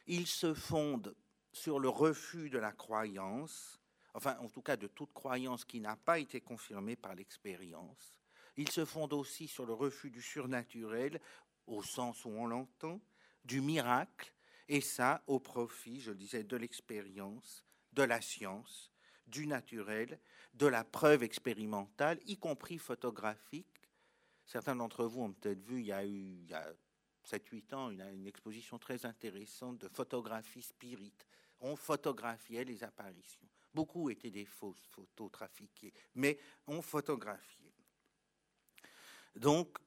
[0.09, 1.15] Il se fonde
[1.53, 3.81] sur le refus de la croyance,
[4.15, 8.19] enfin en tout cas de toute croyance qui n'a pas été confirmée par l'expérience.
[8.57, 11.21] Il se fonde aussi sur le refus du surnaturel,
[11.67, 13.01] au sens où on l'entend,
[13.45, 14.33] du miracle,
[14.69, 18.93] et ça au profit, je disais, de l'expérience, de la science,
[19.27, 20.21] du naturel,
[20.55, 23.73] de la preuve expérimentale, y compris photographique,
[24.47, 26.47] Certains d'entre vous ont peut-être vu, il y a eu
[27.27, 31.13] 7-8 ans, une, exposition très intéressante de photographie spirit.
[31.61, 33.49] On photographiait les apparitions.
[33.75, 37.73] Beaucoup étaient des fausses photos trafiquées, mais on photographiait.
[39.37, 39.79] Donc,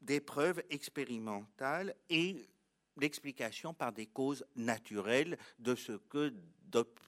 [0.00, 2.48] des preuves expérimentales et
[2.96, 6.34] l'explication par des causes naturelles de ce que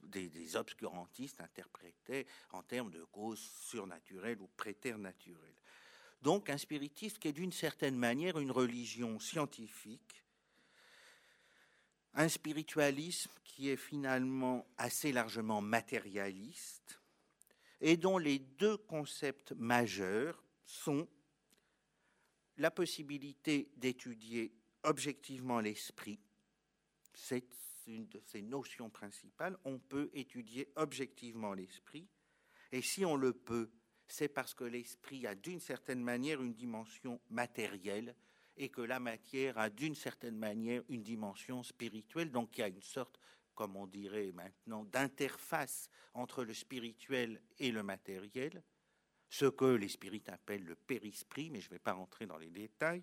[0.04, 5.54] des, des, obscurantistes interprétaient en termes de causes surnaturelles ou préternaturelles.
[6.24, 10.24] Donc un spiritisme qui est d'une certaine manière une religion scientifique,
[12.14, 16.98] un spiritualisme qui est finalement assez largement matérialiste
[17.82, 21.06] et dont les deux concepts majeurs sont
[22.56, 26.18] la possibilité d'étudier objectivement l'esprit,
[27.12, 27.44] c'est
[27.86, 32.08] une de ces notions principales, on peut étudier objectivement l'esprit,
[32.72, 33.70] et si on le peut,
[34.06, 38.14] c'est parce que l'esprit a d'une certaine manière une dimension matérielle
[38.56, 42.30] et que la matière a d'une certaine manière une dimension spirituelle.
[42.30, 43.18] Donc il y a une sorte,
[43.54, 48.62] comme on dirait maintenant, d'interface entre le spirituel et le matériel,
[49.28, 52.50] ce que les spirites appellent le périsprit, mais je ne vais pas rentrer dans les
[52.50, 53.02] détails,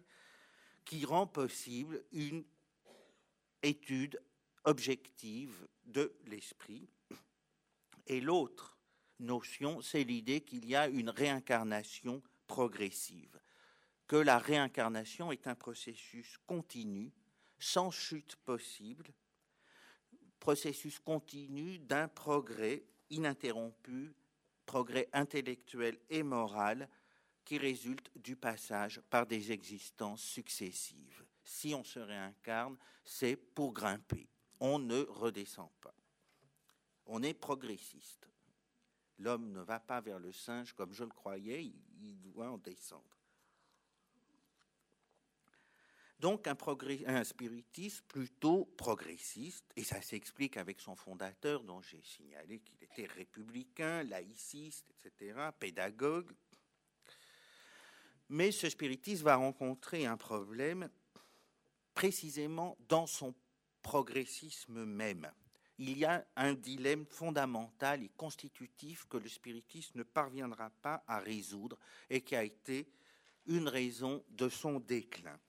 [0.85, 2.45] qui rend possible une
[3.61, 4.21] étude
[4.63, 6.87] objective de l'esprit.
[8.07, 8.77] Et l'autre
[9.21, 13.39] notion, c'est l'idée qu'il y a une réincarnation progressive,
[14.07, 17.11] que la réincarnation est un processus continu,
[17.59, 19.13] sans chute possible,
[20.39, 24.13] processus continu d'un progrès ininterrompu,
[24.65, 26.89] progrès intellectuel et moral
[27.45, 31.25] qui résulte du passage par des existences successives.
[31.43, 34.27] Si on se réincarne, c'est pour grimper.
[34.59, 35.93] On ne redescend pas.
[37.05, 38.30] On est progressiste.
[39.21, 41.63] L'homme ne va pas vers le singe comme je le croyais,
[42.01, 43.17] il doit en descendre.
[46.19, 46.55] Donc un,
[47.07, 53.05] un spiritisme plutôt progressiste, et ça s'explique avec son fondateur dont j'ai signalé qu'il était
[53.05, 56.31] républicain, laïciste, etc., pédagogue.
[58.29, 60.89] Mais ce spiritisme va rencontrer un problème
[61.93, 63.35] précisément dans son
[63.81, 65.31] progressisme même
[65.77, 71.19] il y a un dilemme fondamental et constitutif que le spiritisme ne parviendra pas à
[71.19, 71.77] résoudre
[72.09, 72.87] et qui a été
[73.47, 75.39] une raison de son déclin.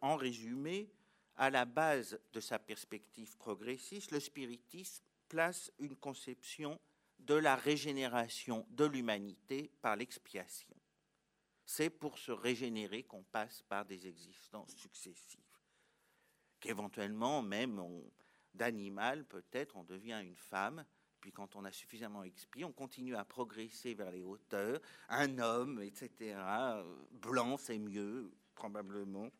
[0.00, 0.90] En résumé,
[1.36, 6.80] à la base de sa perspective progressiste, le spiritisme place une conception
[7.18, 10.74] de la régénération de l'humanité par l'expiation.
[11.64, 15.40] C'est pour se régénérer qu'on passe par des existences successives,
[16.60, 17.80] qu'éventuellement même
[18.54, 20.84] d'animal peut-être on devient une femme,
[21.20, 25.82] puis quand on a suffisamment expié, on continue à progresser vers les hauteurs, un homme,
[25.82, 26.36] etc.
[27.12, 29.30] Blanc, c'est mieux, probablement.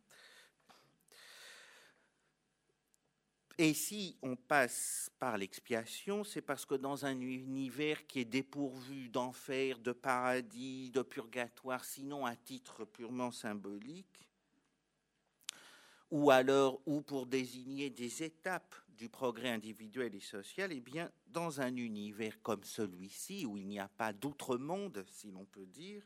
[3.59, 9.09] Et si on passe par l'expiation, c'est parce que dans un univers qui est dépourvu
[9.09, 14.29] d'enfer, de paradis, de purgatoire, sinon à titre purement symbolique,
[16.11, 21.61] ou alors ou pour désigner des étapes du progrès individuel et social, eh bien, dans
[21.61, 26.03] un univers comme celui-ci, où il n'y a pas d'outre-monde, si l'on peut dire,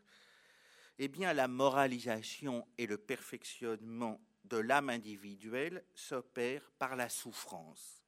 [0.99, 8.03] eh bien, la moralisation et le perfectionnement de l'âme individuelle s'opère par la souffrance,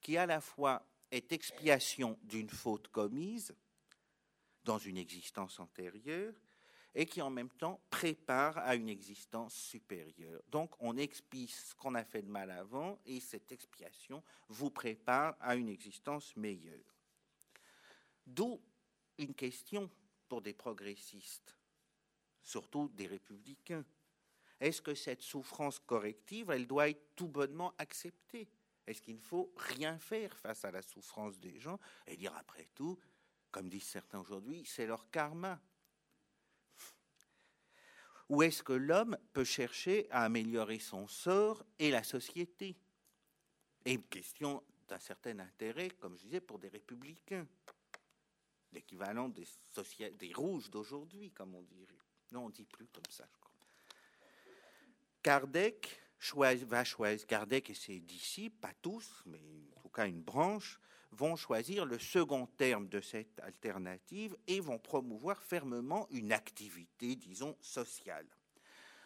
[0.00, 3.54] qui à la fois est expiation d'une faute commise
[4.64, 6.34] dans une existence antérieure
[6.94, 10.42] et qui en même temps prépare à une existence supérieure.
[10.48, 15.36] Donc on expie ce qu'on a fait de mal avant et cette expiation vous prépare
[15.40, 16.96] à une existence meilleure.
[18.26, 18.60] D'où
[19.18, 19.90] une question
[20.28, 21.56] pour des progressistes,
[22.42, 23.84] surtout des républicains.
[24.60, 28.48] Est-ce que cette souffrance corrective, elle doit être tout bonnement acceptée?
[28.86, 32.68] Est-ce qu'il ne faut rien faire face à la souffrance des gens et dire après
[32.74, 32.98] tout,
[33.50, 35.60] comme disent certains aujourd'hui, c'est leur karma?
[38.30, 42.76] Ou est-ce que l'homme peut chercher à améliorer son sort et la société?
[43.84, 47.44] Et une question d'un certain intérêt, comme je disais, pour des républicains,
[48.72, 49.48] l'équivalent des,
[50.12, 51.98] des rouges d'aujourd'hui, comme on dirait.
[52.30, 53.50] Non, on ne dit plus comme ça, je crois.
[55.24, 56.00] Kardec
[56.66, 59.42] va choisir, Kardec et ses disciples, pas tous, mais
[59.74, 60.78] en tout cas une branche,
[61.12, 67.56] vont choisir le second terme de cette alternative et vont promouvoir fermement une activité, disons,
[67.60, 68.26] sociale,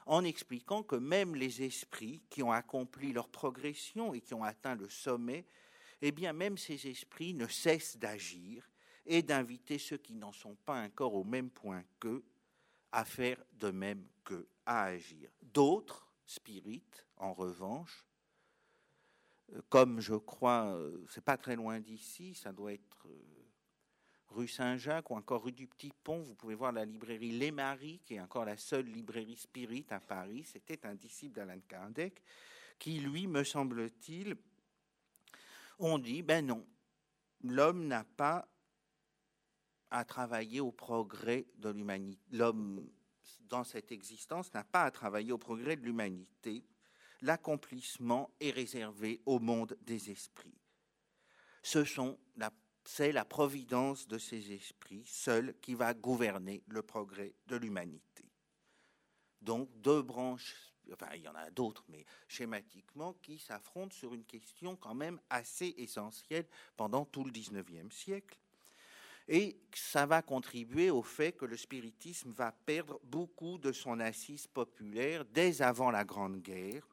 [0.06, 4.74] en expliquant que même les esprits qui ont accompli leur progression et qui ont atteint
[4.74, 5.46] le sommet,
[6.02, 8.68] eh bien même ces esprits ne cessent d'agir
[9.06, 12.24] et d'inviter ceux qui n'en sont pas encore au même point qu'eux
[12.92, 15.28] à faire de même qu'eux, à agir.
[15.42, 18.04] D'autres, spirites, en revanche,
[19.68, 23.44] comme je crois, euh, c'est pas très loin d'ici, ça doit être euh,
[24.28, 28.00] rue Saint-Jacques ou encore rue du Petit Pont, vous pouvez voir la librairie Les Maris,
[28.04, 30.44] qui est encore la seule librairie spirit à Paris.
[30.44, 32.22] C'était un disciple d'Alain Kardec,
[32.78, 34.36] qui, lui, me semble-t-il,
[35.78, 36.66] on dit, ben non,
[37.42, 38.48] l'homme n'a pas
[39.90, 42.20] à travailler au progrès de l'humanité.
[42.32, 42.88] L'homme,
[43.48, 46.64] dans cette existence, n'a pas à travailler au progrès de l'humanité.
[47.24, 50.60] L'accomplissement est réservé au monde des esprits.
[51.62, 58.30] C'est la providence de ces esprits seule qui va gouverner le progrès de l'humanité.
[59.40, 60.54] Donc deux branches,
[60.92, 65.18] enfin il y en a d'autres, mais schématiquement, qui s'affrontent sur une question quand même
[65.30, 68.38] assez essentielle pendant tout le XIXe siècle.
[69.28, 74.46] Et ça va contribuer au fait que le spiritisme va perdre beaucoup de son assise
[74.46, 76.86] populaire dès avant la Grande Guerre,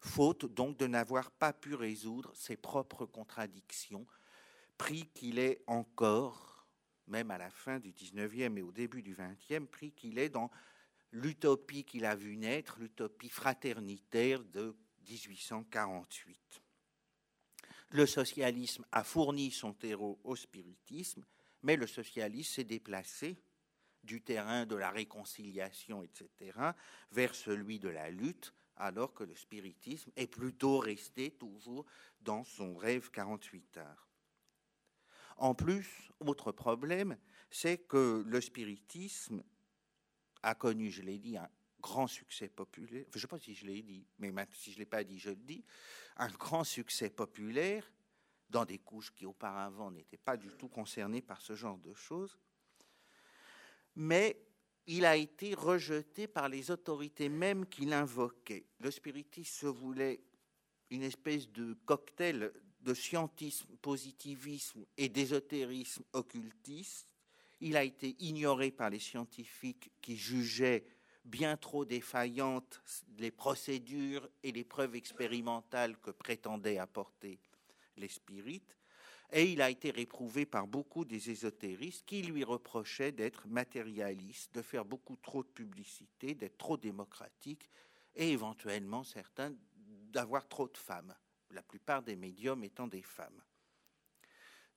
[0.00, 4.06] faute donc de n'avoir pas pu résoudre ses propres contradictions,
[4.78, 6.66] pris qu'il est encore,
[7.06, 10.50] même à la fin du 19e et au début du 20e, pris qu'il est dans
[11.12, 14.76] l'utopie qu'il a vu naître, l'utopie fraternitaire de
[15.08, 16.62] 1848
[17.90, 21.24] le socialisme a fourni son terreau au spiritisme,
[21.62, 23.42] mais le socialisme s'est déplacé
[24.02, 26.28] du terrain de la réconciliation, etc.,
[27.10, 31.84] vers celui de la lutte, alors que le spiritisme est plutôt resté toujours
[32.20, 34.08] dans son rêve 48 heures.
[35.36, 37.16] En plus, autre problème,
[37.50, 39.42] c'est que le spiritisme
[40.42, 41.48] a connu, je l'ai dit, un
[41.80, 43.04] grand succès populaire.
[43.10, 45.18] je ne sais pas si je l'ai dit, mais si je ne l'ai pas dit,
[45.18, 45.64] je le dis
[46.16, 47.90] un grand succès populaire
[48.48, 52.38] dans des couches qui auparavant n'étaient pas du tout concernées par ce genre de choses.
[53.94, 54.49] Mais
[54.86, 58.66] il a été rejeté par les autorités mêmes qui l'invoquaient.
[58.80, 60.20] Le spiritisme se voulait
[60.90, 67.06] une espèce de cocktail de scientisme, positivisme et d'ésotérisme occultiste.
[67.60, 70.86] Il a été ignoré par les scientifiques qui jugeaient
[71.24, 72.82] bien trop défaillantes
[73.18, 77.38] les procédures et les preuves expérimentales que prétendaient apporter
[77.96, 78.79] les spirites.
[79.32, 84.62] Et il a été réprouvé par beaucoup des ésotéristes qui lui reprochaient d'être matérialiste, de
[84.62, 87.70] faire beaucoup trop de publicité, d'être trop démocratique
[88.16, 89.52] et éventuellement certains
[90.12, 91.14] d'avoir trop de femmes,
[91.50, 93.40] la plupart des médiums étant des femmes.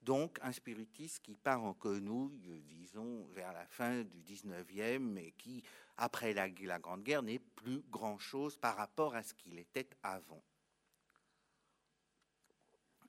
[0.03, 5.63] Donc un spiritiste qui part en quenouille, disons, vers la fin du 19e, et qui,
[5.97, 10.43] après la, la Grande Guerre, n'est plus grand-chose par rapport à ce qu'il était avant.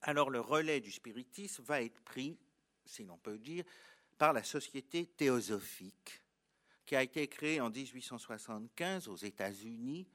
[0.06, 2.36] Alors le relais du spiritisme va être pris,
[2.84, 3.64] si l'on peut dire,
[4.18, 6.22] par la Société théosophique,
[6.84, 10.06] qui a été créée en 1875 aux États-Unis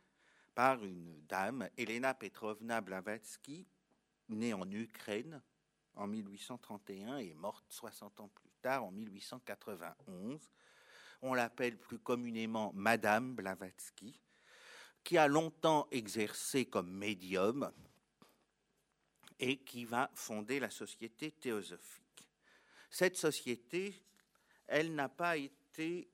[0.53, 3.65] par une dame, Elena Petrovna Blavatsky,
[4.29, 5.41] née en Ukraine
[5.95, 10.51] en 1831 et morte 60 ans plus tard en 1891.
[11.23, 14.19] On l'appelle plus communément Madame Blavatsky,
[15.03, 17.71] qui a longtemps exercé comme médium
[19.39, 22.27] et qui va fonder la société théosophique.
[22.89, 23.93] Cette société,
[24.67, 26.09] elle n'a pas été,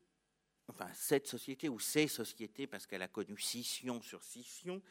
[0.68, 4.82] enfin cette société ou ces sociétés, parce qu'elle a connu scission sur scission,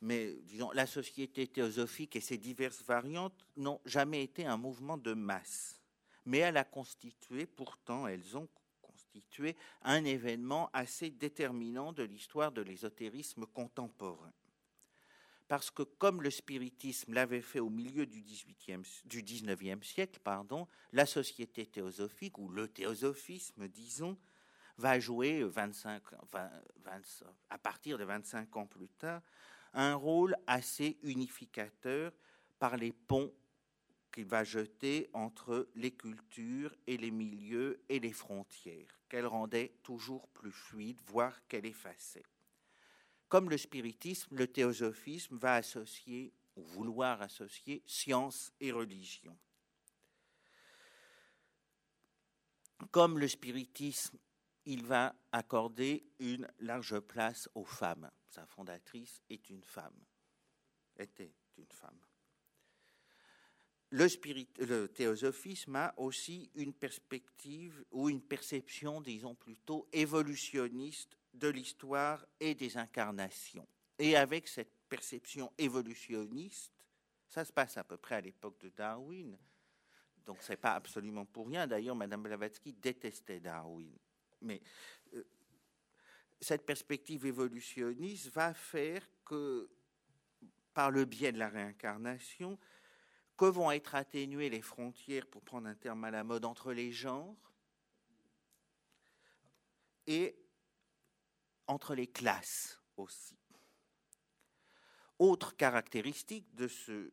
[0.00, 5.14] mais disons, la société théosophique et ses diverses variantes n'ont jamais été un mouvement de
[5.14, 5.80] masse.
[6.24, 8.48] Mais elle a constitué, pourtant, elles ont
[8.80, 14.32] constitué un événement assez déterminant de l'histoire de l'ésotérisme contemporain.
[15.52, 20.66] Parce que comme le spiritisme l'avait fait au milieu du, 18e, du 19e siècle, pardon,
[20.94, 24.16] la société théosophique, ou le théosophisme, disons,
[24.78, 26.02] va jouer 25,
[27.50, 29.20] à partir de 25 ans plus tard
[29.74, 32.12] un rôle assez unificateur
[32.58, 33.30] par les ponts
[34.10, 40.28] qu'il va jeter entre les cultures et les milieux et les frontières, qu'elle rendait toujours
[40.28, 42.24] plus fluide, voire qu'elle effaçait.
[43.32, 49.34] Comme le spiritisme, le théosophisme va associer ou vouloir associer science et religion.
[52.90, 54.18] Comme le spiritisme,
[54.66, 60.04] il va accorder une large place aux femmes sa fondatrice, est une femme,
[60.98, 62.04] était une femme.
[63.88, 64.08] Le,
[64.66, 72.54] le théosophisme a aussi une perspective ou une perception, disons plutôt, évolutionniste de l'histoire et
[72.54, 73.66] des incarnations.
[73.98, 76.72] Et avec cette perception évolutionniste,
[77.28, 79.38] ça se passe à peu près à l'époque de Darwin,
[80.26, 81.66] donc c'est pas absolument pour rien.
[81.66, 83.96] D'ailleurs, Madame Blavatsky détestait Darwin.
[84.40, 84.60] Mais
[85.14, 85.24] euh,
[86.40, 89.68] cette perspective évolutionniste va faire que,
[90.74, 92.58] par le biais de la réincarnation,
[93.36, 96.92] que vont être atténuées les frontières, pour prendre un terme à la mode, entre les
[96.92, 97.36] genres
[100.06, 100.36] et
[101.66, 103.36] entre les classes aussi.
[105.18, 107.12] Autre caractéristique de ce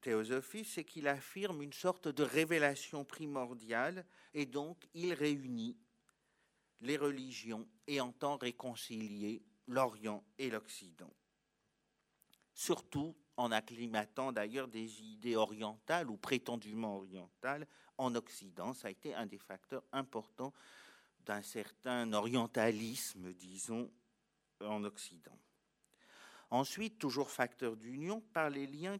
[0.00, 4.04] théosophie, c'est qu'il affirme une sorte de révélation primordiale
[4.34, 5.76] et donc il réunit
[6.80, 11.12] les religions et entend réconcilier l'Orient et l'Occident.
[12.54, 17.66] Surtout en acclimatant d'ailleurs des idées orientales ou prétendument orientales
[17.96, 18.72] en Occident.
[18.74, 20.52] Ça a été un des facteurs importants
[21.28, 23.92] d'un certain orientalisme, disons,
[24.62, 25.38] en Occident.
[26.48, 28.96] Ensuite, toujours facteur d'union, par les liens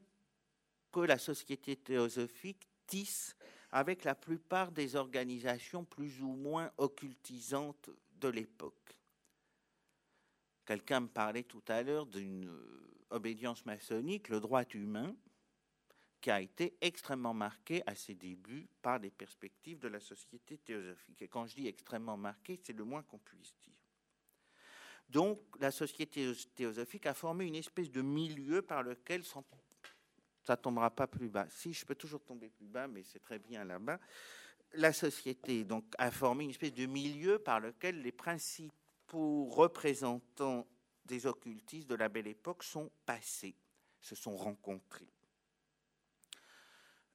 [0.93, 3.35] que la société théosophique tisse
[3.73, 7.89] avec la plupart des organisations plus ou moins occultisantes
[8.21, 8.99] de l'époque.
[10.67, 12.55] Quelqu'un me parlait tout à l'heure d'une
[13.09, 15.17] obédience maçonnique, le droit humain,
[16.21, 21.23] qui a été extrêmement marqué à ses débuts par les perspectives de la société théosophique.
[21.23, 23.75] Et quand je dis extrêmement marqué, c'est le moins qu'on puisse dire.
[25.09, 29.23] Donc, la société théosophique a formé une espèce de milieu par lequel
[30.45, 31.47] ça tombera pas plus bas.
[31.49, 33.99] Si, je peux toujours tomber plus bas, mais c'est très bien là-bas.
[34.75, 40.67] La société donc a formé une espèce de milieu par lequel les principaux représentants
[41.07, 43.57] des occultistes de la belle époque sont passés,
[44.03, 45.09] se sont rencontrés.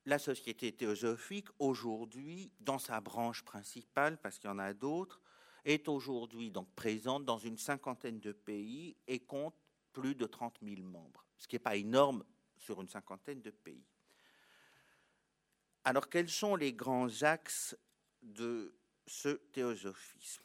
[0.05, 5.21] La société théosophique, aujourd'hui, dans sa branche principale, parce qu'il y en a d'autres,
[5.63, 9.55] est aujourd'hui donc présente dans une cinquantaine de pays et compte
[9.93, 12.25] plus de 30 000 membres, ce qui n'est pas énorme
[12.57, 13.85] sur une cinquantaine de pays.
[15.85, 17.77] Alors, quels sont les grands axes
[18.21, 18.75] de
[19.07, 20.43] ce théosophisme?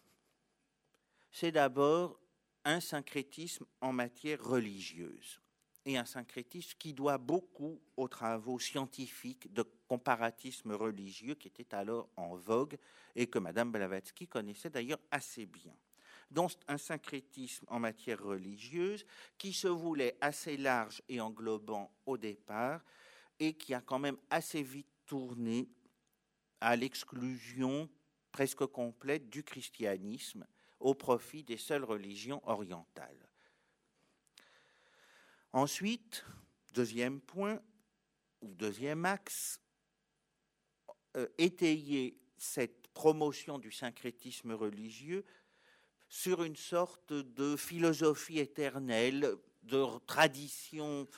[1.32, 2.20] C'est d'abord
[2.64, 5.40] un syncrétisme en matière religieuse
[5.88, 12.08] et un syncrétisme qui doit beaucoup aux travaux scientifiques de comparatisme religieux qui étaient alors
[12.16, 12.76] en vogue
[13.16, 15.74] et que Madame Blavatsky connaissait d'ailleurs assez bien
[16.30, 19.06] donc un syncrétisme en matière religieuse
[19.38, 22.84] qui se voulait assez large et englobant au départ
[23.40, 25.68] et qui a quand même assez vite tourné
[26.60, 27.88] à l'exclusion
[28.30, 30.46] presque complète du christianisme
[30.80, 33.27] au profit des seules religions orientales.
[35.58, 36.24] Ensuite,
[36.72, 37.60] deuxième point,
[38.42, 39.60] ou deuxième axe,
[41.16, 45.24] euh, étayer cette promotion du syncrétisme religieux
[46.08, 49.34] sur une sorte de philosophie éternelle,
[49.64, 51.08] de tradition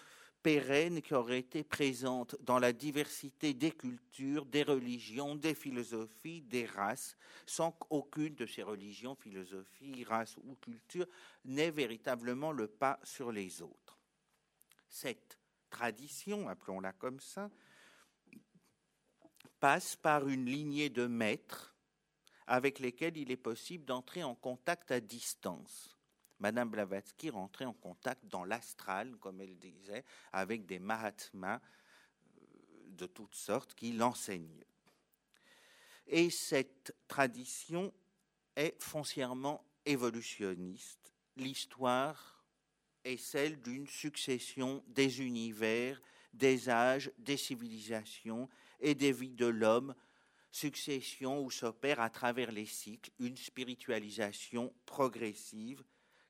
[0.42, 6.64] pérenne qui aurait été présente dans la diversité des cultures, des religions, des philosophies, des
[6.64, 7.14] races,
[7.44, 11.08] sans qu'aucune de ces religions, philosophies, races ou cultures
[11.44, 13.99] n'ait véritablement le pas sur les autres.
[14.90, 15.38] Cette
[15.70, 17.48] tradition, appelons-la comme ça,
[19.60, 21.74] passe par une lignée de maîtres
[22.46, 25.96] avec lesquels il est possible d'entrer en contact à distance.
[26.40, 32.44] Madame Blavatsky rentrait en contact dans l'astral, comme elle disait, avec des mahatmas euh,
[32.88, 34.64] de toutes sortes qui l'enseignent.
[36.08, 37.92] Et cette tradition
[38.56, 41.12] est foncièrement évolutionniste.
[41.36, 42.39] L'histoire
[43.04, 46.00] est celle d'une succession des univers,
[46.32, 48.48] des âges, des civilisations
[48.80, 49.94] et des vies de l'homme,
[50.50, 55.82] succession où s'opère à travers les cycles une spiritualisation progressive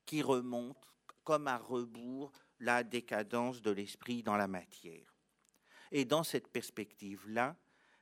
[0.05, 0.95] qui remonte
[1.25, 5.15] comme à rebours la décadence de l'esprit dans la matière.
[5.93, 7.57] Et dans cette perspective-là,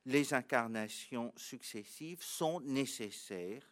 [0.04, 3.66] les incarnations successives sont nécessaires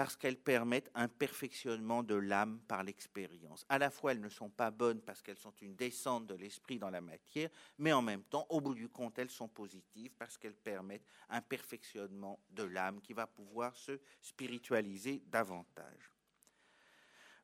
[0.00, 3.66] parce qu'elles permettent un perfectionnement de l'âme par l'expérience.
[3.68, 6.78] À la fois, elles ne sont pas bonnes parce qu'elles sont une descente de l'esprit
[6.78, 10.38] dans la matière, mais en même temps, au bout du compte, elles sont positives parce
[10.38, 16.10] qu'elles permettent un perfectionnement de l'âme qui va pouvoir se spiritualiser davantage.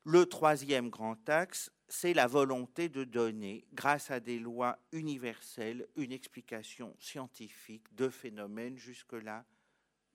[0.03, 6.11] Le troisième grand axe, c'est la volonté de donner, grâce à des lois universelles, une
[6.11, 9.45] explication scientifique de phénomènes jusque-là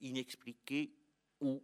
[0.01, 0.93] inexpliqués
[1.39, 1.63] ou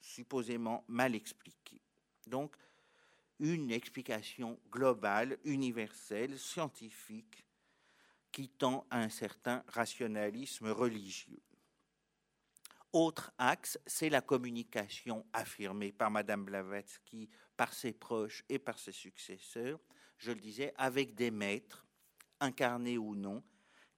[0.00, 1.80] supposément mal expliqués.
[2.26, 2.56] Donc,
[3.38, 7.46] une explication globale, universelle, scientifique,
[8.30, 11.42] qui tend à un certain rationalisme religieux.
[12.92, 18.92] Autre axe, c'est la communication affirmée par Madame Blavatsky, par ses proches et par ses
[18.92, 19.78] successeurs,
[20.18, 21.86] je le disais, avec des maîtres,
[22.40, 23.42] incarnés ou non,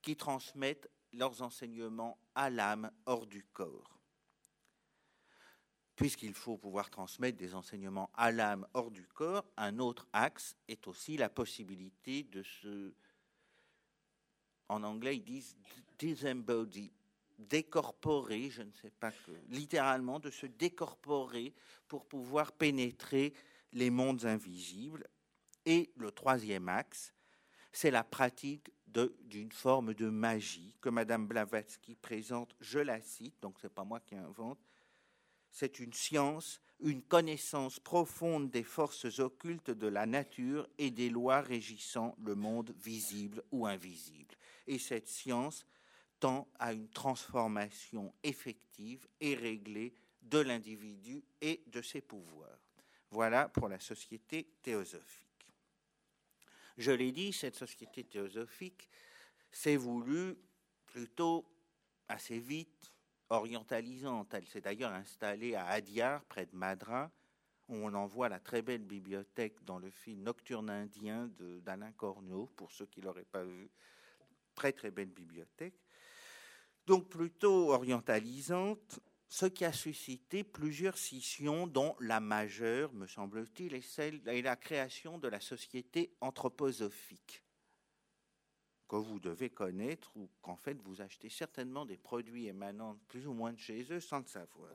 [0.01, 3.99] qui transmettent leurs enseignements à l'âme hors du corps.
[6.03, 10.85] Puisqu'il faut pouvoir transmettre des enseignements à l'âme hors du corps, un autre axe est
[10.89, 12.93] aussi la possibilité de se,
[14.67, 15.55] en anglais ils disent
[15.97, 16.91] disembody,
[17.39, 21.53] décorporer, je ne sais pas que, littéralement de se décorporer
[21.87, 23.33] pour pouvoir pénétrer
[23.71, 25.07] les mondes invisibles.
[25.65, 27.13] Et le troisième axe,
[27.71, 33.55] c'est la pratique d'une forme de magie que Madame Blavatsky présente, je la cite, donc
[33.61, 34.59] c'est pas moi qui invente,
[35.53, 41.41] c'est une science, une connaissance profonde des forces occultes de la nature et des lois
[41.41, 44.35] régissant le monde visible ou invisible.
[44.65, 45.65] Et cette science
[46.19, 49.93] tend à une transformation effective et réglée
[50.23, 52.59] de l'individu et de ses pouvoirs.
[53.11, 55.47] Voilà pour la société théosophique.
[56.79, 58.89] Je l'ai dit, cette société théosophique
[59.51, 60.35] s'est voulue
[60.87, 61.45] plutôt
[62.07, 62.92] assez vite
[63.37, 64.33] orientalisante.
[64.33, 67.09] Elle s'est d'ailleurs installée à Adyar, près de Madras,
[67.67, 71.29] où on en voit la très belle bibliothèque dans le film Nocturne indien
[71.63, 73.69] d'Alain Corneau, pour ceux qui ne l'auraient pas vu.
[74.55, 75.75] Très très belle bibliothèque
[76.85, 83.81] donc plutôt orientalisante, ce qui a suscité plusieurs scissions, dont la majeure, me semble-t-il, est
[83.81, 87.43] celle est la création de la société anthroposophique,
[89.01, 93.33] que vous devez connaître ou qu'en fait vous achetez certainement des produits émanant plus ou
[93.33, 94.69] moins de chez eux sans le savoir.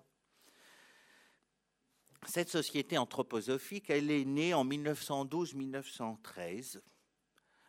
[2.26, 6.80] Cette société anthroposophique, elle est née en 1912-1913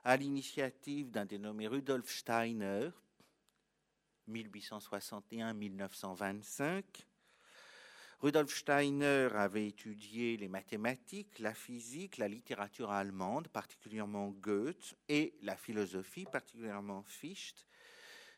[0.04, 2.89] à l'initiative d'un dénommé Rudolf Steiner,
[4.28, 6.84] 1861-1925.
[8.22, 15.55] Rudolf Steiner avait étudié les mathématiques, la physique, la littérature allemande, particulièrement Goethe, et la
[15.55, 17.65] philosophie, particulièrement Fichte.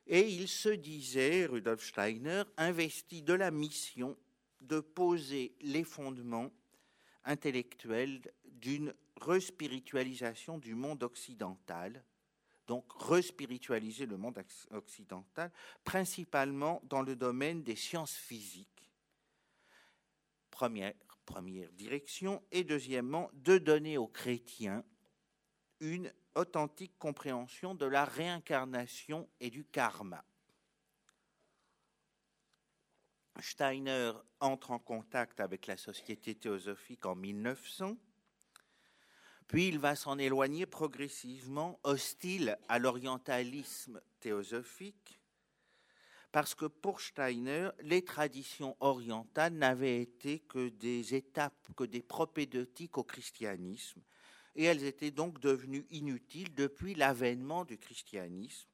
[0.06, 4.16] Et il se disait, Rudolf Steiner, investi de la mission
[4.62, 6.52] de poser les fondements
[7.26, 12.04] intellectuels d'une respiritualisation du monde occidental
[12.68, 15.52] donc respiritualiser le monde occidental,
[15.84, 18.71] principalement dans le domaine des sciences physiques.
[21.26, 22.44] Première, direction.
[22.52, 24.84] Et deuxièmement, de donner aux chrétiens
[25.80, 30.24] une authentique compréhension de la réincarnation et du karma.
[33.40, 37.98] Steiner entre en contact avec la Société théosophique en 1900,
[39.48, 45.21] puis il va s'en éloigner progressivement, hostile à l'orientalisme théosophique,
[46.32, 52.98] parce que pour Steiner, les traditions orientales n'avaient été que des étapes, que des propédeutiques
[52.98, 54.02] au christianisme,
[54.56, 58.70] et elles étaient donc devenues inutiles depuis l'avènement du christianisme,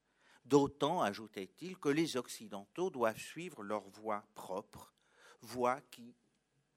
[0.46, 4.94] d'autant, ajoutait-il, que les Occidentaux doivent suivre leur voie propre,
[5.42, 6.16] voie qui,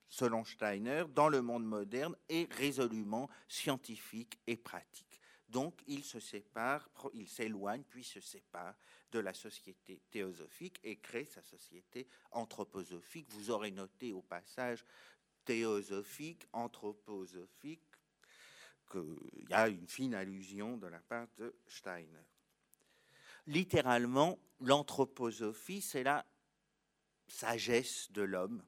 [0.08, 5.09] selon Steiner, dans le monde moderne, est résolument scientifique et pratique.
[5.50, 8.76] Donc, il se sépare, il s'éloigne, puis se sépare
[9.10, 13.28] de la société théosophique et crée sa société anthroposophique.
[13.30, 14.84] Vous aurez noté au passage
[15.44, 17.82] théosophique, anthroposophique,
[18.90, 22.26] qu'il y a une fine allusion de la part de Steiner.
[23.48, 26.24] Littéralement, l'anthroposophie, c'est la
[27.26, 28.62] sagesse de l'homme.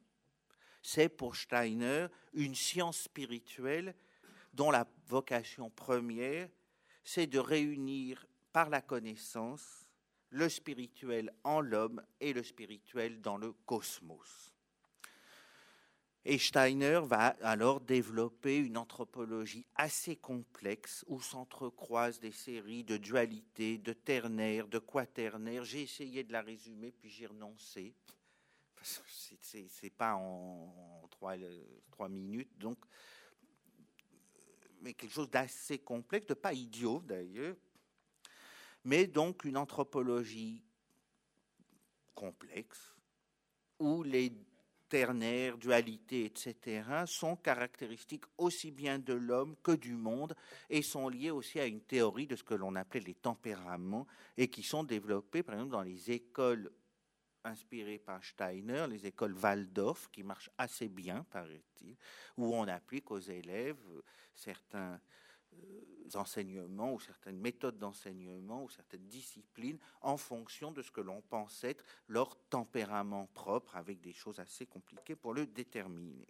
[0.83, 3.95] C'est pour Steiner une science spirituelle
[4.53, 6.49] dont la vocation première,
[7.05, 9.89] c'est de réunir par la connaissance
[10.31, 14.53] le spirituel en l'homme et le spirituel dans le cosmos.
[16.25, 23.79] Et Steiner va alors développer une anthropologie assez complexe où s'entrecroisent des séries de dualités,
[23.79, 25.65] de ternaires, de quaternaires.
[25.65, 27.93] J'ai essayé de la résumer, puis j'ai renoncé.
[29.41, 31.35] C'est pas en, trois,
[31.91, 32.79] trois, minutes, donc,
[34.83, 37.57] mais quelque chose d'assez complexe, de pas idiot d'ailleurs,
[38.85, 40.63] mais donc une anthropologie
[42.15, 42.95] complexe
[43.79, 44.33] où les
[44.93, 50.37] ternaire, dualité, etc., sont caractéristiques aussi bien de l'homme que du monde
[50.69, 54.07] et sont liées aussi à une théorie de ce que l'on appelait les tempéraments
[54.37, 56.71] et qui sont développées, par exemple, dans les écoles
[57.45, 61.97] inspirées par Steiner, les écoles Waldorf, qui marchent assez bien, paraît-il,
[62.37, 63.83] où on applique aux élèves
[64.35, 65.01] certains
[65.55, 65.81] euh,
[66.15, 71.65] enseignements ou certaines méthodes d'enseignement ou certaines disciplines en fonction de ce que l'on pense
[71.65, 76.27] être leur tempérament propre avec des choses assez compliquées pour le déterminer.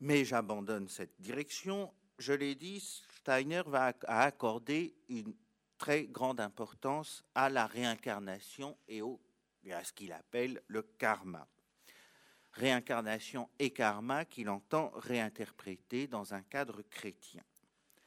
[0.00, 1.92] Mais j'abandonne cette direction.
[2.18, 5.34] Je l'ai dit, Steiner va accorder une
[5.82, 9.02] très grande importance à la réincarnation et,
[9.64, 11.48] et à ce qu'il appelle le karma
[12.52, 17.42] réincarnation et karma qu'il entend réinterpréter dans un cadre chrétien.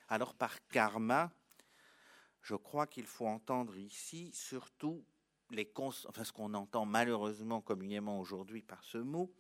[0.07, 1.34] Alors par karma,
[2.43, 5.03] je crois qu'il faut entendre ici surtout
[5.49, 9.34] les enfin, ce qu'on entend malheureusement communément aujourd'hui par ce mot,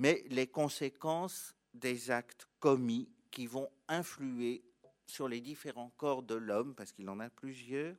[0.00, 4.64] mais les conséquences des actes commis qui vont influer
[5.08, 7.96] sur les différents corps de l'homme, parce qu'il en a plusieurs,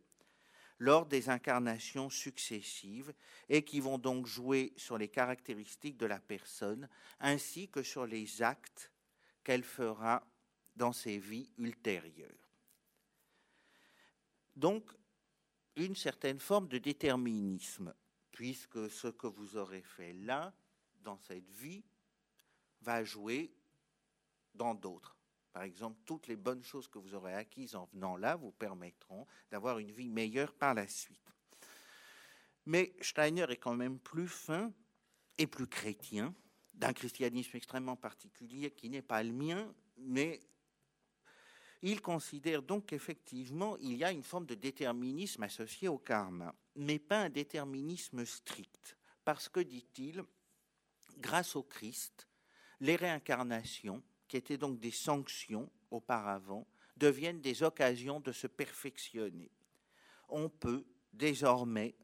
[0.78, 3.14] lors des incarnations successives
[3.50, 6.88] et qui vont donc jouer sur les caractéristiques de la personne
[7.20, 8.92] ainsi que sur les actes
[9.44, 10.26] qu'elle fera
[10.76, 12.50] dans ses vies ultérieures.
[14.56, 14.90] Donc,
[15.76, 17.94] une certaine forme de déterminisme,
[18.32, 20.54] puisque ce que vous aurez fait là,
[21.02, 21.84] dans cette vie,
[22.82, 23.54] va jouer
[24.54, 25.19] dans d'autres.
[25.52, 29.26] Par exemple, toutes les bonnes choses que vous aurez acquises en venant là vous permettront
[29.52, 31.20] d'avoir une vie meilleure par la suite.
[32.66, 34.72] Mais Steiner est quand même plus fin
[35.38, 36.36] et plus chrétien,
[36.74, 40.40] d'un christianisme extrêmement particulier qui n'est pas le mien, mais
[41.82, 47.00] il considère donc qu'effectivement, il y a une forme de déterminisme associé au karma, mais
[47.00, 50.24] pas un déterminisme strict, parce que, dit-il,
[51.18, 52.28] grâce au Christ,
[52.82, 56.66] les réincarnations qui étaient donc des sanctions auparavant,
[56.96, 59.52] deviennent des occasions de se perfectionner.
[60.30, 61.96] On peut désormais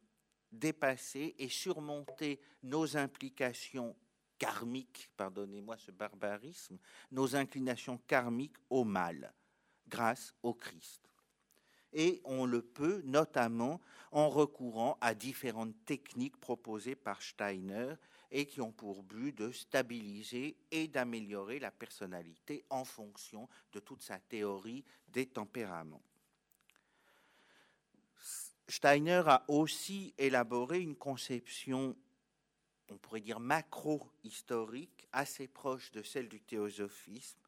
[0.52, 3.96] dépasser et surmonter nos implications
[4.38, 6.78] karmiques, pardonnez-moi ce barbarisme,
[7.12, 9.34] nos inclinations karmiques au mal,
[9.88, 11.02] grâce au Christ.
[11.94, 13.80] Et on le peut notamment
[14.12, 17.94] en recourant à différentes techniques proposées par Steiner
[18.38, 24.02] et qui ont pour but de stabiliser et d'améliorer la personnalité en fonction de toute
[24.02, 26.04] sa théorie des tempéraments.
[28.68, 31.96] Steiner a aussi élaboré une conception,
[32.92, 37.40] on pourrait dire macro-historique, assez proche de celle du théosophisme,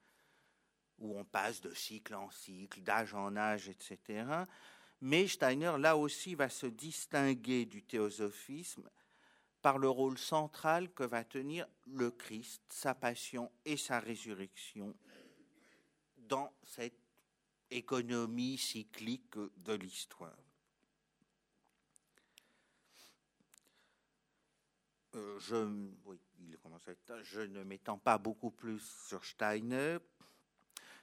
[0.99, 4.25] où on passe de cycle en cycle, d'âge en âge, etc.
[5.01, 8.89] Mais Steiner, là aussi, va se distinguer du théosophisme
[9.67, 14.95] par le rôle central que va tenir le Christ, sa passion et sa résurrection
[16.15, 17.01] dans cette
[17.69, 20.37] économie cyclique de l'histoire.
[25.15, 25.89] Euh, je,
[27.23, 29.97] je ne m'étends pas beaucoup plus sur Steiner,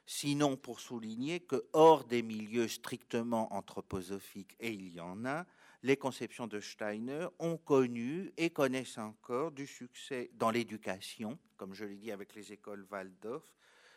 [0.06, 5.44] sinon pour souligner que hors des milieux strictement anthroposophiques, et il y en a,
[5.84, 11.84] les conceptions de Steiner ont connu et connaissent encore du succès dans l'éducation, comme je
[11.84, 13.44] l'ai dit avec les écoles Waldorf,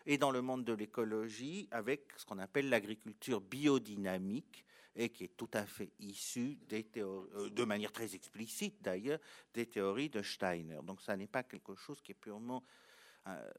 [0.05, 4.65] et dans le monde de l'écologie avec ce qu'on appelle l'agriculture biodynamique,
[4.97, 6.57] et qui est tout à fait issue
[6.97, 9.19] euh, de manière très explicite d'ailleurs,
[9.53, 10.79] des théories de Steiner.
[10.83, 12.63] Donc ça n'est pas quelque chose qui est purement
[13.27, 13.51] euh,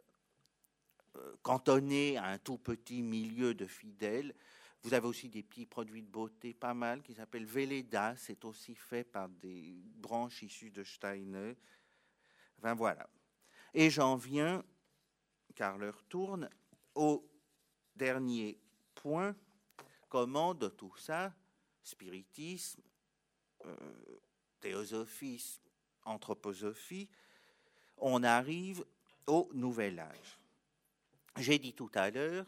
[1.17, 4.35] euh, cantonné à un tout petit milieu de fidèles.
[4.83, 8.15] Vous avez aussi des petits produits de beauté pas mal qui s'appellent Velleda.
[8.17, 11.57] C'est aussi fait par des branches issues de Steiner.
[12.59, 13.09] Enfin voilà.
[13.75, 14.65] Et j'en viens,
[15.55, 16.49] car l'heure tourne,
[16.95, 17.29] au
[17.95, 18.59] dernier
[18.95, 19.35] point.
[20.09, 21.35] Comment de tout ça,
[21.83, 22.81] spiritisme,
[23.67, 23.77] euh,
[24.61, 25.61] théosophisme,
[26.05, 27.09] anthroposophie,
[27.99, 28.85] on arrive
[29.27, 30.39] au nouvel âge.
[31.37, 32.47] J'ai dit tout à l'heure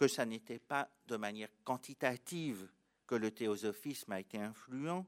[0.00, 2.70] que ça n'était pas de manière quantitative
[3.06, 5.06] que le théosophisme a été influent,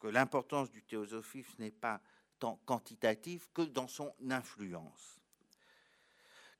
[0.00, 2.00] que l'importance du théosophisme n'est pas
[2.38, 5.20] tant quantitative que dans son influence,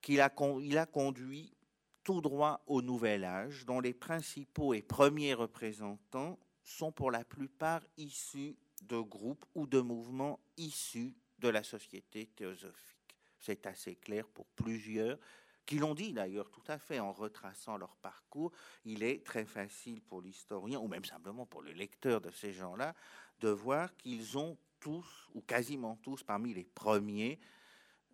[0.01, 0.29] qu'il a,
[0.59, 1.55] il a conduit
[2.03, 7.83] tout droit au nouvel âge, dont les principaux et premiers représentants sont pour la plupart
[7.95, 12.96] issus de groupes ou de mouvements issus de la société théosophique
[13.39, 15.17] c'est assez clair pour plusieurs,
[15.65, 18.51] qui l'ont dit d'ailleurs tout à fait en retraçant leur parcours.
[18.85, 22.95] Il est très facile pour l'historien, ou même simplement pour le lecteur de ces gens-là,
[23.41, 27.39] de voir qu'ils ont tous, ou quasiment tous, parmi les premiers,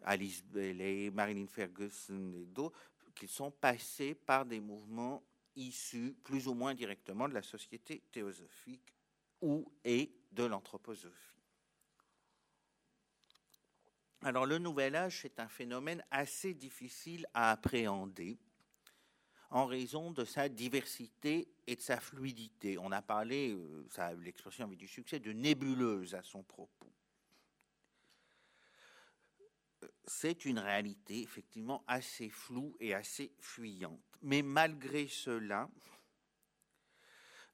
[0.03, 2.80] Alice Bailey, Marilyn Ferguson et d'autres,
[3.15, 5.24] qu'ils sont passés par des mouvements
[5.55, 8.93] issus plus ou moins directement de la société théosophique
[9.41, 11.42] ou et de l'anthroposophie.
[14.26, 18.38] Alors le nouvel âge, c'est un phénomène assez difficile à appréhender
[19.49, 22.78] en raison de sa diversité et de sa fluidité.
[22.78, 26.91] On a parlé, euh, l'expression avait du succès, de nébuleuse à son propos.
[30.05, 33.99] C'est une réalité effectivement assez floue et assez fuyante.
[34.21, 35.69] Mais malgré cela,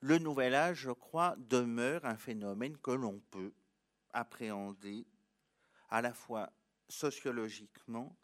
[0.02, 3.54] le nouvel âge, je crois, demeure un phénomène que l'on peut
[4.14, 5.08] appréhender
[5.90, 6.52] à la fois
[6.90, 8.16] sociologiquement,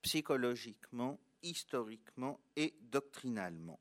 [0.00, 3.80] psychologiquement, historiquement et doctrinalement.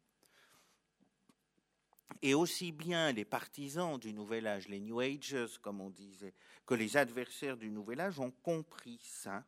[2.21, 6.33] Et aussi bien les partisans du Nouvel Âge, les New Agers, comme on disait,
[6.65, 9.43] que les adversaires du Nouvel Âge ont compris ça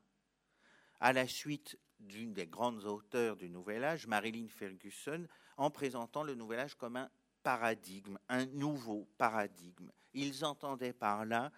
[1.00, 5.28] à la suite d'une des grandes auteurs du Nouvel Âge, Marilyn Ferguson,
[5.58, 7.10] en présentant le Nouvel Âge comme un
[7.44, 9.92] paradigme, un nouveau paradigme.
[10.14, 11.52] Ils entendaient par là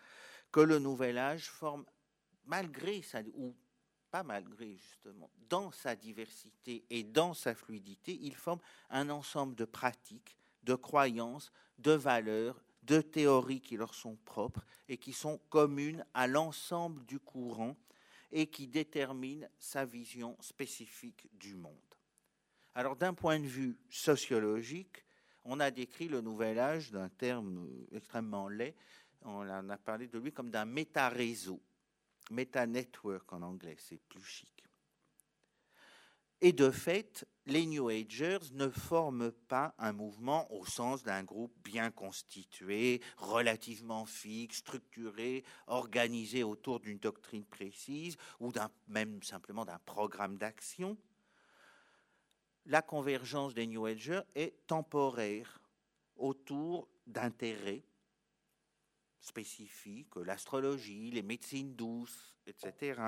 [0.51, 1.85] que le Nouvel Âge forme
[2.45, 3.55] malgré sa, ou
[4.11, 9.65] pas malgré justement, dans sa diversité et dans sa fluidité, il forme un ensemble de
[9.65, 16.05] pratiques, de croyances, de valeurs, de théories qui leur sont propres et qui sont communes
[16.13, 17.75] à l'ensemble du courant
[18.31, 21.75] et qui déterminent sa vision spécifique du monde.
[22.75, 25.03] Alors d'un point de vue sociologique,
[25.45, 28.75] on a décrit le nouvel âge d'un terme extrêmement laid,
[29.21, 31.61] on a parlé de lui comme d'un méta-réseau.
[32.31, 34.55] Meta-network en anglais, c'est plus chic.
[36.41, 41.53] Et de fait, les New Agers ne forment pas un mouvement au sens d'un groupe
[41.63, 48.51] bien constitué, relativement fixe, structuré, organisé autour d'une doctrine précise ou
[48.87, 50.97] même simplement d'un programme d'action.
[52.65, 55.61] La convergence des New Agers est temporaire
[56.17, 57.83] autour d'intérêts
[59.25, 63.01] spécifiques, l'astrologie, les médecines douces, etc.,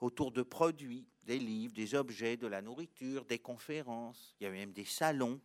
[0.00, 4.34] autour de produits, des livres, des objets, de la nourriture, des conférences.
[4.38, 5.40] Il y avait même des salons.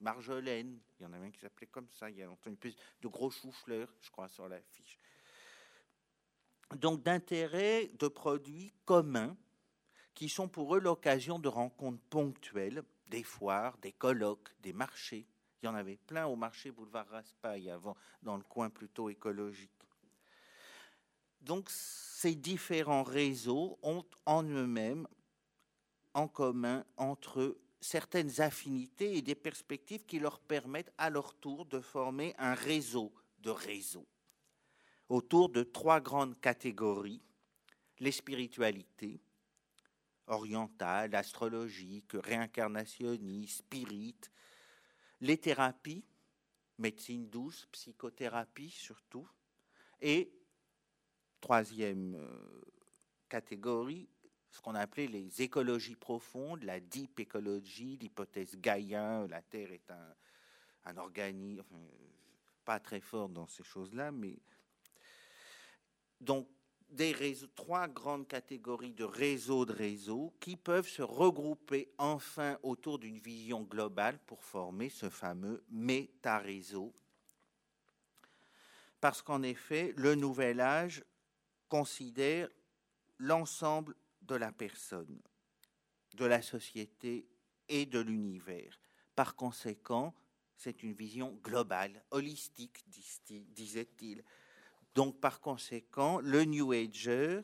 [0.00, 2.76] Marjolaine, il y en avait un qui s'appelait comme ça, il y a une espèce
[3.00, 4.98] de gros chou-fleur, je crois, sur l'affiche.
[6.74, 9.36] Donc d'intérêts de produits communs
[10.14, 15.26] qui sont pour eux l'occasion de rencontres ponctuelles, des foires, des colloques, des marchés,
[15.62, 19.70] il y en avait plein au marché boulevard Raspail avant, dans le coin plutôt écologique.
[21.40, 25.06] Donc ces différents réseaux ont en eux-mêmes
[26.14, 31.66] en commun entre eux certaines affinités et des perspectives qui leur permettent à leur tour
[31.66, 34.08] de former un réseau de réseaux
[35.08, 37.22] autour de trois grandes catégories,
[38.00, 39.20] les spiritualités,
[40.26, 44.32] orientales, astrologiques, réincarnationnistes, spirites,
[45.20, 46.04] les thérapies,
[46.78, 49.28] médecine douce, psychothérapie surtout,
[50.00, 50.32] et
[51.40, 52.60] troisième euh,
[53.28, 54.08] catégorie,
[54.50, 60.14] ce qu'on appelait les écologies profondes, la deep écologie, l'hypothèse Gaïen, la Terre est un,
[60.84, 61.64] un organisme,
[62.64, 64.38] pas très fort dans ces choses-là, mais
[66.20, 66.48] donc
[67.54, 73.62] trois grandes catégories de réseaux de réseaux qui peuvent se regrouper enfin autour d'une vision
[73.62, 76.94] globale pour former ce fameux méta-réseau.
[79.00, 81.04] Parce qu'en effet, le nouvel âge
[81.68, 82.48] considère
[83.18, 85.20] l'ensemble de la personne,
[86.14, 87.26] de la société
[87.68, 88.78] et de l'univers.
[89.14, 90.14] Par conséquent,
[90.56, 94.22] c'est une vision globale, holistique, disait-il.
[94.96, 97.42] Donc, par conséquent, le New Ager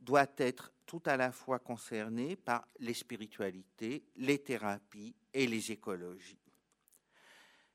[0.00, 6.40] doit être tout à la fois concerné par les spiritualités, les thérapies et les écologies.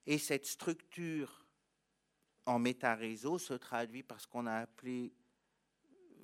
[0.07, 1.45] Et cette structure
[2.47, 5.13] en méta-réseau se traduit par ce qu'on a appelé,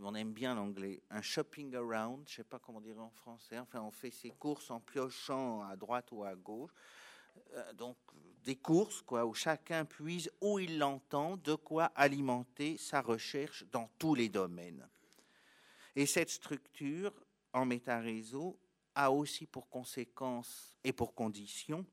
[0.01, 3.60] on aime bien l'anglais, un shopping around, je ne sais pas comment dire en français,
[3.60, 6.72] enfin on fait ses courses en piochant à droite ou à gauche.
[7.53, 7.97] Euh, donc
[8.43, 13.89] des courses quoi, où chacun puise où il l'entend, de quoi alimenter sa recherche dans
[13.99, 14.87] tous les domaines.
[15.95, 17.13] Et cette structure
[17.53, 18.59] en méta-réseau
[18.95, 21.85] a aussi pour conséquence et pour condition,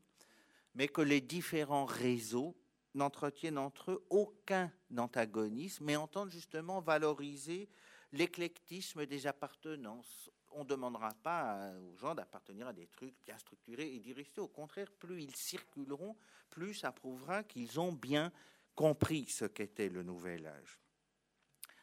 [0.74, 2.56] mais que les différents réseaux
[2.94, 7.68] n'entretiennent entre eux aucun antagonisme, mais entendent justement valoriser
[8.12, 13.94] l'éclectisme des appartenances on ne demandera pas aux gens d'appartenir à des trucs bien structurés
[13.94, 14.40] et d'y rester.
[14.40, 16.16] Au contraire, plus ils circuleront,
[16.48, 18.32] plus ça prouvera qu'ils ont bien
[18.74, 20.80] compris ce qu'était le nouvel âge.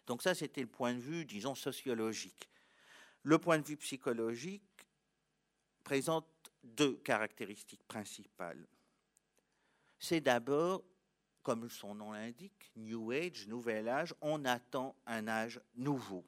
[0.08, 2.50] Donc ça, c'était le point de vue, disons, sociologique.
[3.22, 4.88] Le point de vue psychologique
[5.84, 6.28] présente
[6.64, 8.68] deux caractéristiques principales.
[10.00, 10.84] C'est d'abord,
[11.44, 16.26] comme son nom l'indique, New Age, nouvel âge, on attend un âge nouveau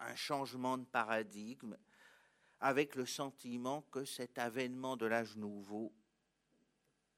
[0.00, 1.76] un changement de paradigme
[2.60, 5.92] avec le sentiment que cet avènement de l'âge nouveau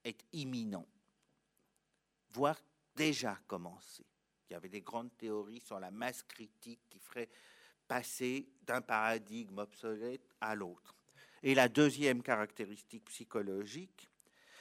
[0.05, 0.87] est imminent,
[2.31, 2.61] voire
[2.95, 4.05] déjà commencé.
[4.49, 7.29] Il y avait des grandes théories sur la masse critique qui ferait
[7.89, 10.95] passer d'un paradigme obsolète à l'autre.
[11.43, 14.11] Et la deuxième caractéristique psychologique,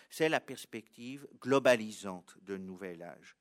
[0.09, 3.35] c'est la perspective globalisante d'un nouvel âge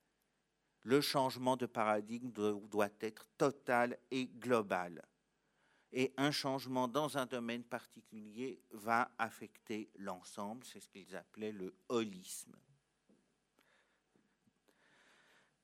[0.85, 5.03] le changement de paradigme doit être total et global.
[5.91, 11.75] Et un changement dans un domaine particulier va affecter l'ensemble, c'est ce qu'ils appelaient le
[11.89, 12.55] holisme.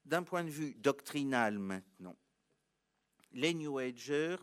[0.03, 2.15] D'un point de vue doctrinal maintenant,
[3.31, 4.37] les New Agers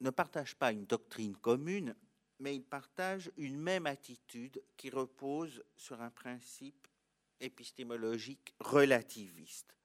[0.00, 1.94] ne partagent pas une doctrine commune,
[2.38, 6.87] mais ils partagent une même attitude qui repose sur un principe
[7.40, 9.76] épistémologique relativiste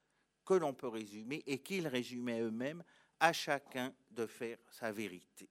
[0.46, 2.84] que l'on peut résumer et qu'ils résumaient eux-mêmes
[3.20, 5.50] à chacun de faire sa vérité.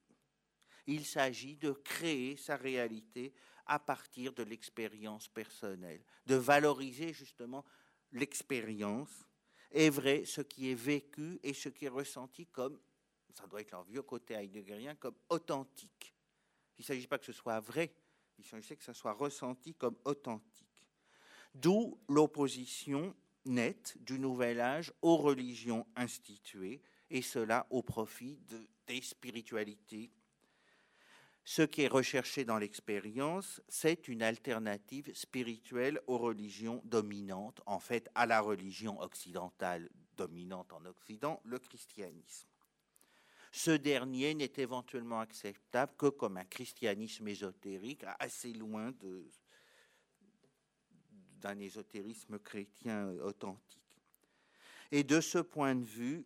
[0.86, 3.32] Il s'agit de créer sa réalité
[3.66, 7.64] à partir de l'expérience personnelle, de valoriser justement
[8.12, 9.26] l'expérience,
[9.70, 12.78] est vrai ce qui est vécu et ce qui est ressenti comme,
[13.34, 16.14] ça doit être leur vieux côté heideggerien, comme authentique.
[16.76, 17.94] Il ne s'agit pas que ce soit vrai,
[18.38, 20.71] il s'agit que ce soit ressenti comme authentique.
[21.54, 26.80] D'où l'opposition nette du Nouvel Âge aux religions instituées,
[27.10, 28.38] et cela au profit
[28.86, 30.10] des spiritualités.
[31.44, 38.08] Ce qui est recherché dans l'expérience, c'est une alternative spirituelle aux religions dominantes, en fait
[38.14, 42.48] à la religion occidentale dominante en Occident, le christianisme.
[43.50, 49.28] Ce dernier n'est éventuellement acceptable que comme un christianisme ésotérique assez loin de
[51.42, 54.00] d'un ésotérisme chrétien authentique.
[54.90, 56.24] Et de ce point de vue,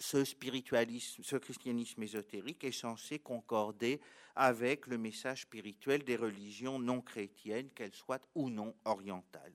[0.00, 4.00] ce christianisme ésotérique est censé concorder
[4.34, 9.54] avec le message spirituel des religions non chrétiennes, qu'elles soient ou non orientales.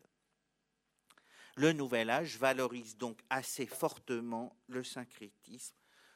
[1.55, 5.75] Le Nouvel Âge valorise donc assez fortement le syncrétisme,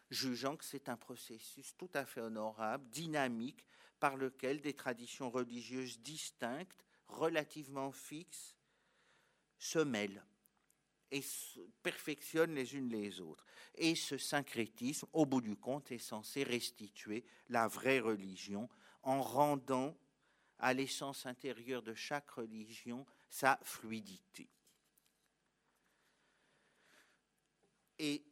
[0.10, 3.64] jugeant que c'est un processus tout à fait honorable, dynamique,
[4.00, 8.57] par lequel des traditions religieuses distinctes, relativement fixes,
[9.58, 10.24] se mêlent
[11.12, 13.46] et se perfectionnent les unes les autres.
[13.76, 18.70] Et ce syncrétisme, au bout du compte, est censé restituer la vraie religion
[19.04, 19.98] en rendant
[20.60, 24.50] à l'essence intérieure de chaque religion sa fluidité.
[28.00, 28.24] Et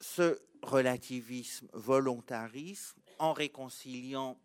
[0.00, 4.40] ce relativisme volontarisme en réconciliant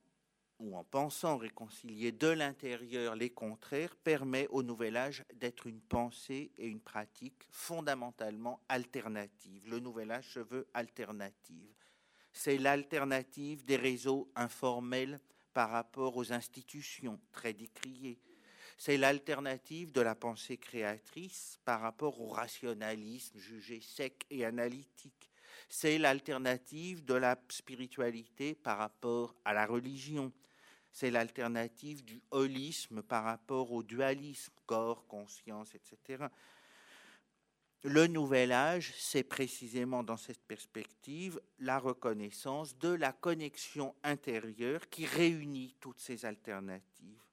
[0.64, 6.52] ou en pensant réconcilier de l'intérieur les contraires, permet au Nouvel Âge d'être une pensée
[6.58, 9.68] et une pratique fondamentalement alternative.
[9.68, 11.76] Le Nouvel Âge se veut alternative.
[12.32, 15.20] C'est l'alternative des réseaux informels
[15.54, 18.20] par rapport aux institutions très décriées.
[18.78, 25.30] C'est l'alternative de la pensée créatrice par rapport au rationalisme jugé sec et analytique.
[25.70, 30.32] C'est l'alternative de la spiritualité par rapport à la religion.
[30.94, 36.28] C'est l'alternative du holisme par rapport au dualisme, corps, conscience, etc.
[37.82, 45.08] Le nouvel âge, c'est précisément dans cette perspective la reconnaissance de la connexion intérieure qui
[45.08, 47.24] réunit toutes ces alternatives.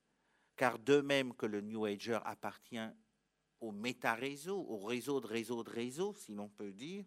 [0.56, 2.78] Car de même que le New Ager appartient
[3.60, 7.04] au méta-réseau, au réseau de réseau de réseau, si l'on peut dire,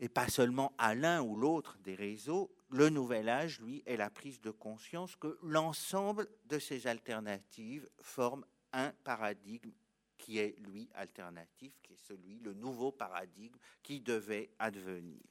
[0.00, 4.10] et pas seulement à l'un ou l'autre des réseaux, le nouvel âge, lui, est la
[4.10, 9.72] prise de conscience que l'ensemble de ces alternatives forment un paradigme
[10.18, 15.22] qui est, lui, alternatif, qui est celui, le nouveau paradigme qui devait advenir.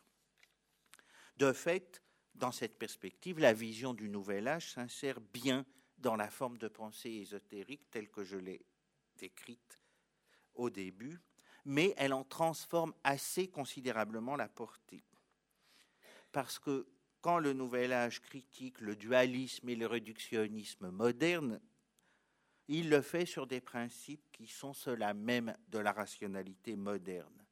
[1.38, 2.02] De fait,
[2.36, 5.66] dans cette perspective, la vision du nouvel âge s'insère bien
[5.98, 8.66] dans la forme de pensée ésotérique telle que je l'ai
[9.18, 9.80] décrite
[10.54, 11.20] au début,
[11.66, 15.04] mais elle en transforme assez considérablement la portée.
[16.32, 16.86] Parce que
[17.26, 21.60] quand le Nouvel Âge critique le dualisme et le réductionnisme moderne,
[22.68, 27.44] il le fait sur des principes qui sont ceux-là même de la rationalité moderne.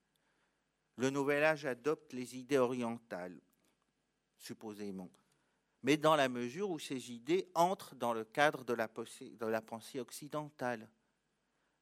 [0.98, 3.42] Le Nouvel Âge adopte les idées orientales,
[4.38, 5.10] supposément,
[5.82, 9.62] mais dans la mesure où ces idées entrent dans le cadre de la, de la
[9.64, 10.88] pensée occidentale.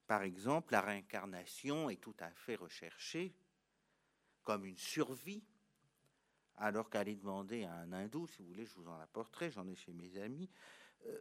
[0.07, 3.35] Par exemple, la réincarnation est tout à fait recherchée
[4.43, 5.43] comme une survie,
[6.61, 9.75] alors qu'aller demander à un hindou, si vous voulez, je vous en apporterai, j'en ai
[9.75, 10.47] chez mes amis,
[11.07, 11.19] euh,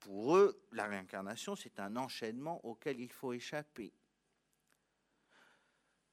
[0.00, 3.92] pour eux, la réincarnation, c'est un enchaînement auquel il faut échapper.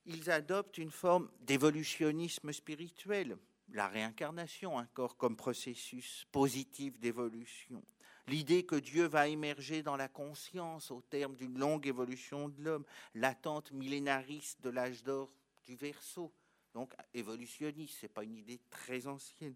[0.06, 3.38] Ils adoptent une forme d'évolutionnisme spirituel,
[3.70, 7.84] la réincarnation encore comme processus positif d'évolution.
[8.28, 12.86] L'idée que Dieu va émerger dans la conscience au terme d'une longue évolution de l'homme,
[13.16, 16.32] l'attente millénariste de l'âge d'or du Verseau,
[16.74, 19.56] donc évolutionniste, ce n'est pas une idée très ancienne.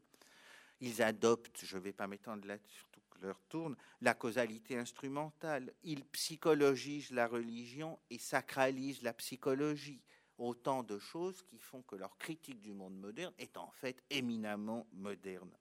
[0.82, 5.74] Ils adoptent, je ne vais pas m'étendre là-dessus, surtout que leur tourne, la causalité instrumentale.
[5.84, 10.01] Ils psychologisent la religion et sacralisent la psychologie.
[10.38, 14.86] Autant de choses qui font que leur critique du monde moderne est en fait éminemment
[14.91, 15.55] moderne.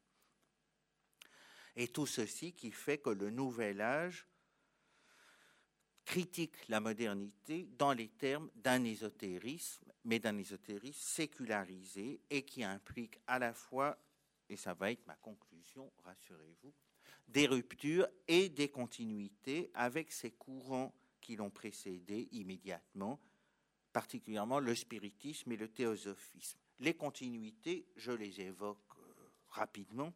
[1.77, 4.27] Et tout ceci qui fait que le nouvel âge
[6.05, 13.21] critique la modernité dans les termes d'un ésotérisme, mais d'un ésotérisme sécularisé et qui implique
[13.27, 13.99] à la fois,
[14.49, 16.73] et ça va être ma conclusion, rassurez-vous,
[17.29, 23.19] des ruptures et des continuités avec ces courants qui l'ont précédé immédiatement,
[23.93, 26.59] particulièrement le spiritisme et le théosophisme.
[26.81, 30.13] Les continuités, je les évoque euh, rapidement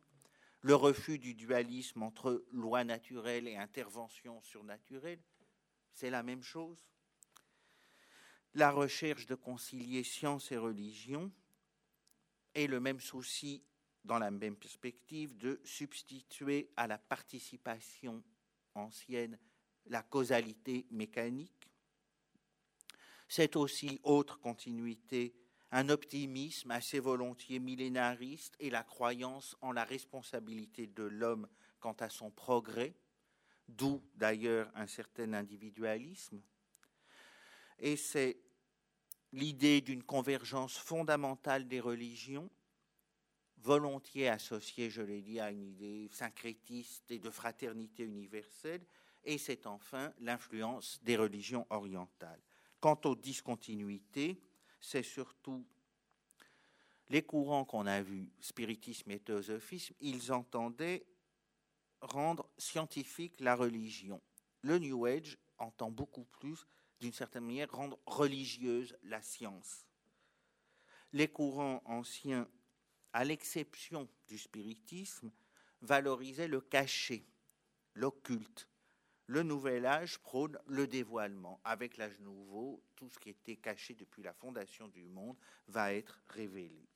[0.63, 5.23] le refus du dualisme entre loi naturelle et intervention surnaturelle,
[5.93, 6.85] c'est la même chose.
[8.59, 11.31] La recherche de concilier science et religion
[12.57, 13.63] et le même souci,
[14.03, 18.21] dans la même perspective, de substituer à la participation
[18.75, 19.39] ancienne
[19.87, 21.71] la causalité mécanique.
[23.29, 25.37] C'est aussi autre continuité
[25.71, 31.47] un optimisme assez volontiers millénariste et la croyance en la responsabilité de l'homme
[31.79, 32.97] quant à son progrès,
[33.69, 36.43] d'où d'ailleurs un certain individualisme.
[37.79, 38.48] Et c'est
[39.33, 42.51] l'idée d'une convergence fondamentale des religions,
[43.59, 48.85] volontiers associée, je l'ai dit, à une idée syncrétiste et de fraternité universelle,
[49.25, 52.41] et c'est enfin l'influence des religions orientales.
[52.81, 54.41] Quant aux discontinuités,
[54.81, 55.67] c'est surtout
[57.11, 61.07] les courants qu'on a vus, spiritisme et théosophisme, ils entendaient
[62.01, 64.21] rendre scientifique la religion.
[64.63, 66.67] Le New Age entend beaucoup plus,
[67.01, 69.87] d'une certaine manière, rendre religieuse la science.
[71.13, 72.49] Les courants anciens,
[73.13, 75.31] à l'exception du spiritisme,
[75.81, 77.25] valorisaient le cachet,
[77.95, 78.69] l'occulte,
[79.27, 81.61] le nouvel âge prône le dévoilement.
[81.63, 85.37] Avec l'âge nouveau, tout ce qui était caché depuis la fondation du monde
[85.67, 86.89] va être révélé.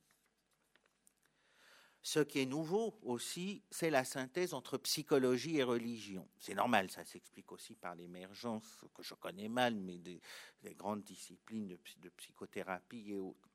[2.05, 6.29] Ce qui est nouveau aussi, c'est la synthèse entre psychologie et religion.
[6.37, 10.21] C'est normal, ça s'explique aussi par l'émergence, que je connais mal, mais des,
[10.75, 13.49] grandes disciplines de, de, psychothérapie et autres.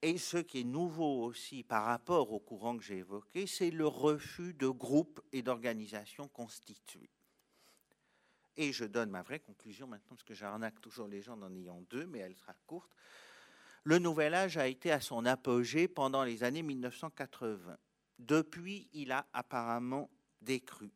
[0.00, 3.86] Et ce qui est nouveau aussi par rapport au courant que j'ai évoqué, c'est le
[3.86, 7.10] refus de groupes et d'organisations constitués.
[8.56, 11.82] Et je donne ma vraie conclusion maintenant, parce que j'arnaque toujours les gens en ayant
[11.90, 12.90] deux, mais elle sera courte.
[13.84, 17.78] Le Nouvel Âge a été à son apogée pendant les années 1980.
[18.18, 20.10] Depuis, il a apparemment
[20.42, 20.92] décru.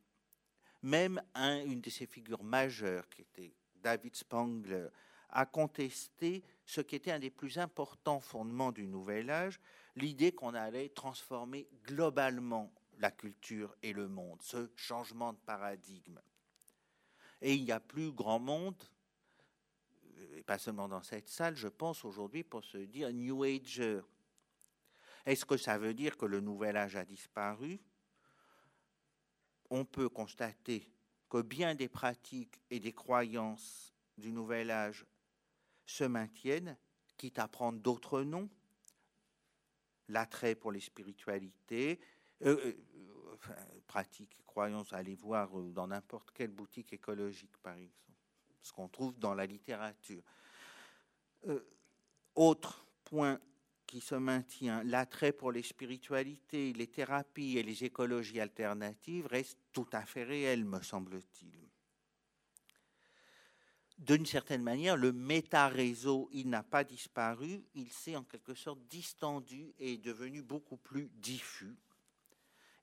[0.82, 4.88] Même une de ses figures majeures, qui était David Spangler,
[5.30, 9.58] a contesté ce qui était un des plus importants fondements du Nouvel Âge,
[9.96, 16.20] l'idée qu'on allait transformer globalement la culture et le monde, ce changement de paradigme.
[17.40, 18.80] Et il n'y a plus grand monde,
[20.36, 24.00] et pas seulement dans cette salle, je pense aujourd'hui, pour se dire New Ager.
[25.26, 27.80] Est-ce que ça veut dire que le Nouvel Âge a disparu?
[29.70, 30.90] On peut constater
[31.30, 35.06] que bien des pratiques et des croyances du Nouvel Âge
[35.86, 36.76] se maintiennent,
[37.16, 38.48] quitte à prendre d'autres noms,
[40.08, 41.98] l'attrait pour les spiritualités,
[42.42, 42.74] euh,
[43.48, 48.13] euh, pratiques et croyances, allez voir euh, dans n'importe quelle boutique écologique, par exemple,
[48.64, 50.22] ce qu'on trouve dans la littérature.
[52.34, 53.38] autre point
[53.86, 59.86] qui se maintient, l'attrait pour les spiritualités, les thérapies et les écologies alternatives reste tout
[59.92, 61.64] à fait réel, me semble-t-il
[63.98, 69.72] d'une certaine manière, le méta-réseau, il n'a pas disparu, il s'est en quelque sorte distendu
[69.78, 71.76] et est devenu beaucoup plus diffus.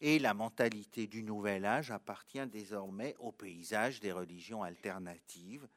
[0.02, 5.68] Et la mentalité du nouvel âge appartient désormais au paysage des religions alternatives,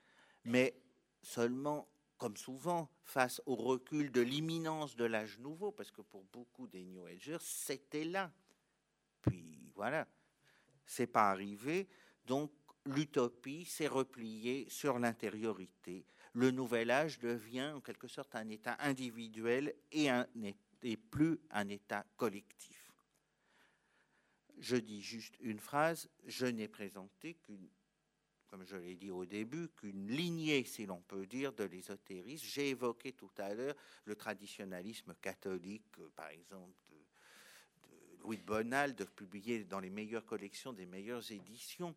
[0.44, 0.74] mais
[1.22, 6.66] seulement, comme souvent, face au recul de l'imminence de l'âge nouveau, parce que pour beaucoup
[6.66, 8.32] des New Agers, c'était là.
[9.20, 10.06] Puis voilà,
[10.86, 11.86] c'est pas arrivé.
[12.26, 12.50] Donc,
[12.86, 16.06] l'utopie s'est repliée sur l'intériorité.
[16.32, 20.08] Le nouvel âge devient en quelque sorte un état individuel et,
[21.10, 22.83] plus un état collectif.
[24.58, 27.68] Je dis juste une phrase, je n'ai présenté qu'une,
[28.46, 32.46] comme je l'ai dit au début, qu'une lignée, si l'on peut dire, de l'ésotérisme.
[32.46, 33.74] J'ai évoqué tout à l'heure
[34.04, 36.96] le traditionnalisme catholique, euh, par exemple, de,
[38.22, 41.94] Louis de Bonald, de publier dans les meilleures collections des meilleures éditions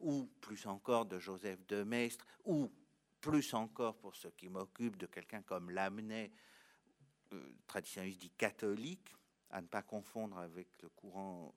[0.00, 2.70] ou plus encore de Joseph de Maistre, ou
[3.20, 6.30] plus encore pour ce qui m'occupe de quelqu'un comme Lamennais,
[7.32, 9.14] euh, traditionnaliste dit catholique,
[9.50, 11.54] à ne pas confondre avec le courant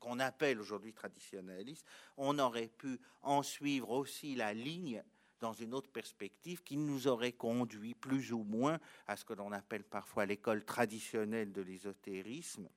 [0.00, 5.02] qu'on appelle aujourd'hui traditionnaliste, on aurait pu en suivre aussi la ligne
[5.40, 9.52] dans une autre perspective qui nous aurait conduit plus ou moins à ce que l'on
[9.52, 12.68] appelle parfois l'école traditionnelle de l'ésotérisme,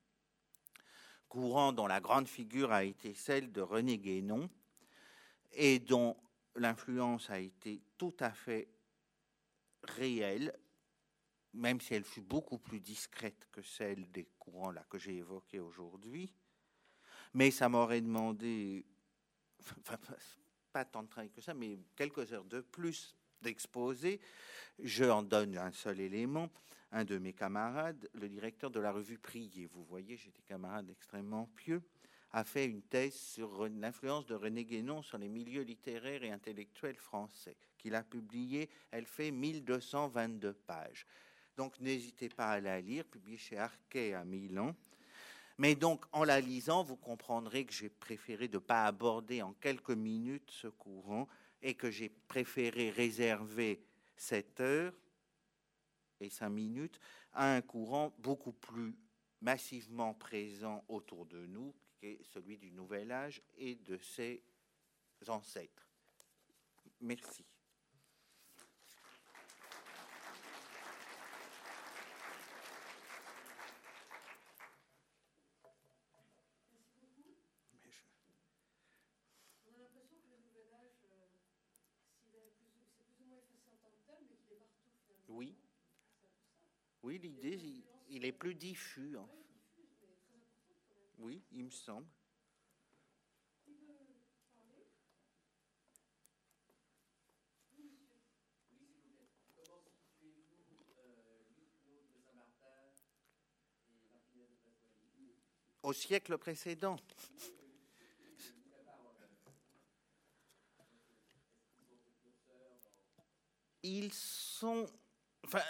[1.29, 4.49] courant dont la grande figure a été celle de René Guénon
[5.53, 6.17] et dont
[6.55, 8.67] l'influence a été tout à fait
[9.83, 10.53] réelle,
[11.53, 15.59] même si elle fut beaucoup plus discrète que celle des courants là que j'ai évoqués
[15.59, 16.33] aujourd'hui.
[17.33, 18.85] Mais ça m'aurait demandé,
[20.71, 24.19] pas tant de travail que ça, mais quelques heures de plus d'exposer.
[24.79, 26.49] Je en donne un seul élément
[26.91, 31.49] un de mes camarades, le directeur de la revue Prier, vous voyez, j'étais camarade extrêmement
[31.55, 31.81] pieux,
[32.31, 36.97] a fait une thèse sur l'influence de René Guénon sur les milieux littéraires et intellectuels
[36.97, 38.69] français, qu'il a publié.
[38.91, 41.05] Elle fait 1222 pages.
[41.55, 44.75] Donc n'hésitez pas à la lire, publiée chez Arquet à Milan.
[45.57, 49.89] Mais donc, en la lisant, vous comprendrez que j'ai préféré ne pas aborder en quelques
[49.89, 51.27] minutes ce courant
[51.61, 53.81] et que j'ai préféré réserver
[54.15, 54.93] cette heure
[56.19, 56.99] et cinq minutes
[57.33, 58.95] à un courant beaucoup plus
[59.41, 64.43] massivement présent autour de nous, qui est celui du Nouvel Âge et de ses
[65.27, 65.87] ancêtres.
[67.01, 67.45] Merci.
[85.29, 85.55] Oui.
[87.17, 89.17] L'idée, il, est plus diffus.
[91.17, 92.05] Oui, il me semble.
[105.81, 106.97] Au siècle précédent.
[113.81, 114.85] Ils sont.
[115.45, 115.63] Enfin,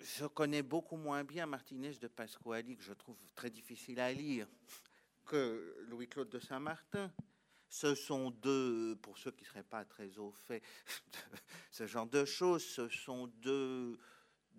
[0.00, 4.46] je connais beaucoup moins bien Martinez de Pasquali, que je trouve très difficile à lire,
[5.26, 7.12] que Louis-Claude de Saint-Martin.
[7.68, 10.60] Ce sont deux, pour ceux qui ne seraient pas très au fait
[11.12, 11.38] de
[11.70, 13.96] ce genre de choses, ce sont deux,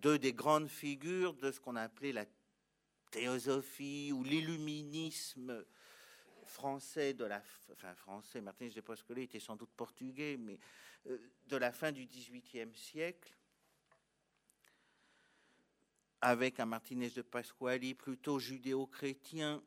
[0.02, 2.26] des grandes figures de ce qu'on appelait la
[3.12, 5.66] théosophie ou l'illuminisme
[6.46, 7.42] français de la
[7.72, 10.60] enfin français Martinez de Pasquale était sans doute portugais mais
[11.08, 13.34] euh, de la fin du XVIIIe siècle
[16.22, 19.62] avec un Martinez de Pasquale plutôt judéo-chrétien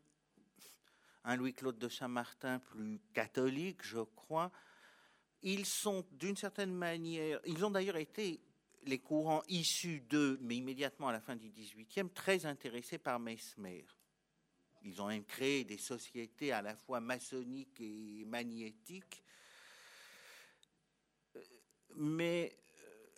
[1.26, 4.50] un Louis-Claude de Saint-Martin plus catholique je crois
[5.42, 8.40] ils sont d'une certaine manière ils ont d'ailleurs été
[8.86, 13.86] les courants issus d'eux, mais immédiatement à la fin du XVIIIe, très intéressés par Mesmer.
[14.82, 19.22] Ils ont même créé des sociétés à la fois maçonniques et magnétiques.
[21.96, 22.58] Mais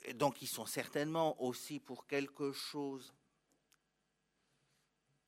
[0.09, 3.13] euh, donc ils sont certainement aussi pour quelque chose.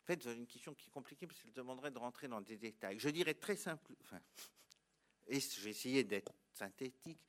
[0.08, 2.98] Fait, une question qui est compliquée parce qu'elle demanderait de rentrer dans des détails.
[2.98, 4.18] Je dirais très simple, enfin,
[5.26, 7.20] et je vais essayer d'être synthétique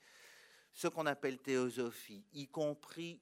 [0.71, 3.19] ce qu'on appelle théosophie, y compris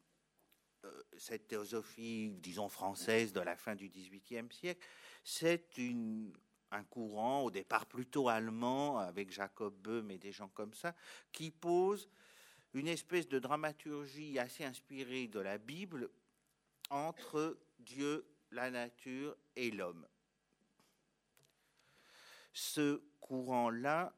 [0.85, 4.85] euh, cette théosophie, disons, française de la fin du XVIIIe siècle,
[5.23, 5.75] c'est
[6.69, 10.93] un courant, au départ plutôt allemand, avec Jacob Böhm et des gens comme ça,
[11.31, 12.07] qui pose
[12.75, 16.11] une espèce de dramaturgie assez inspirée de la Bible
[16.91, 20.07] entre Dieu, la nature et l'homme.
[22.53, 24.13] Ce courant-là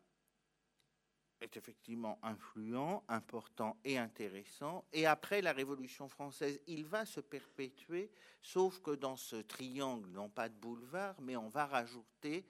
[1.42, 4.86] est effectivement influent, important et intéressant.
[4.92, 8.12] Et après la Révolution française, il va se perpétuer,
[8.42, 12.46] sauf que dans ce triangle, non pas de boulevard, mais on va rajouter,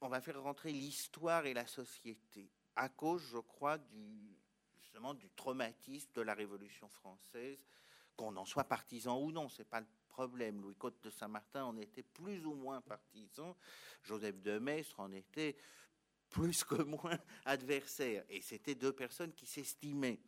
[0.00, 4.36] on va faire rentrer l'histoire et la société, à cause, je crois, du,
[4.80, 7.64] justement, du traumatisme de la Révolution française,
[8.16, 9.82] qu'on en soit partisan ou non, pas
[10.18, 13.56] Louis Côte de Saint-Martin en était plus ou moins partisan,
[14.02, 15.56] Joseph de Maistre en était
[16.30, 18.24] plus que moins adversaires.
[18.28, 20.20] Et c'était deux personnes qui s'estimaient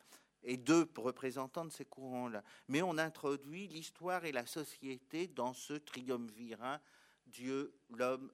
[0.43, 2.45] et deux représentants de ces courants-là.
[2.69, 6.81] Mais on introduit l'histoire et la société dans ce triumvirat
[7.27, 8.31] Dieu, l'homme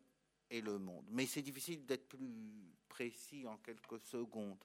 [0.50, 1.06] et le monde.
[1.10, 4.62] Mais c'est difficile d'être plus précis en quelques secondes.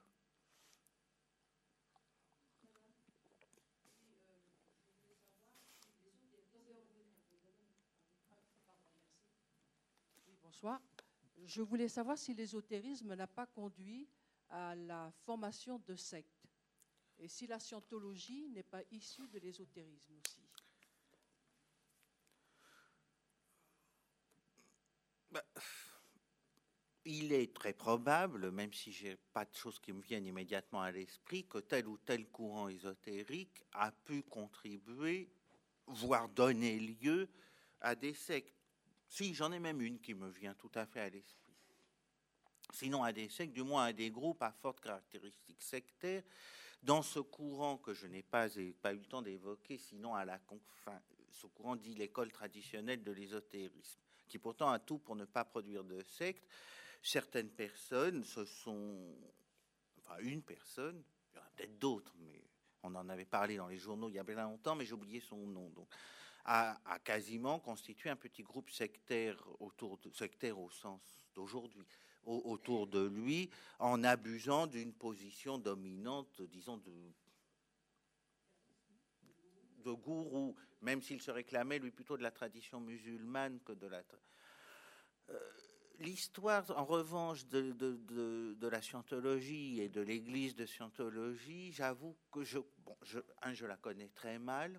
[11.44, 14.08] Je voulais savoir si l'ésotérisme n'a pas conduit
[14.48, 16.48] à la formation de sectes
[17.18, 20.40] et si la scientologie n'est pas issue de l'ésotérisme aussi.
[25.30, 25.44] Bah,
[27.04, 30.90] il est très probable, même si j'ai pas de choses qui me viennent immédiatement à
[30.90, 35.30] l'esprit, que tel ou tel courant ésotérique a pu contribuer,
[35.86, 37.28] voire donner lieu
[37.80, 38.55] à des sectes.
[39.08, 41.54] Si, j'en ai même une qui me vient tout à fait à l'esprit.
[42.72, 46.22] Sinon à des sectes, du moins à des groupes à fortes caractéristiques sectaires,
[46.82, 48.48] dans ce courant que je n'ai pas,
[48.82, 51.00] pas eu le temps d'évoquer, sinon à la fin,
[51.30, 55.84] ce courant dit l'école traditionnelle de l'ésotérisme, qui pourtant a tout pour ne pas produire
[55.84, 56.46] de secte.
[57.02, 59.16] Certaines personnes se sont,
[59.98, 61.02] enfin une personne,
[61.32, 62.42] il y en a peut-être d'autres, mais
[62.82, 65.20] on en avait parlé dans les journaux il y a bien longtemps, mais j'ai oublié
[65.20, 65.68] son nom.
[65.70, 65.88] Donc,
[66.46, 71.00] a, quasiment constitué un petit groupe sectaire autour de sectaire au sens
[71.34, 71.84] d'aujourd'hui
[72.24, 76.92] autour de lui en abusant d'une position dominante, disons de
[79.84, 84.02] de gourou, même s'il se réclamait lui plutôt de la tradition musulmane que de la
[85.30, 85.38] euh,
[86.00, 92.42] L'histoire, en revanche, de, de, de, la scientologie et de l'église de scientologie, j'avoue que
[92.42, 93.20] je, bon, je,
[93.54, 94.78] je la connais très mal.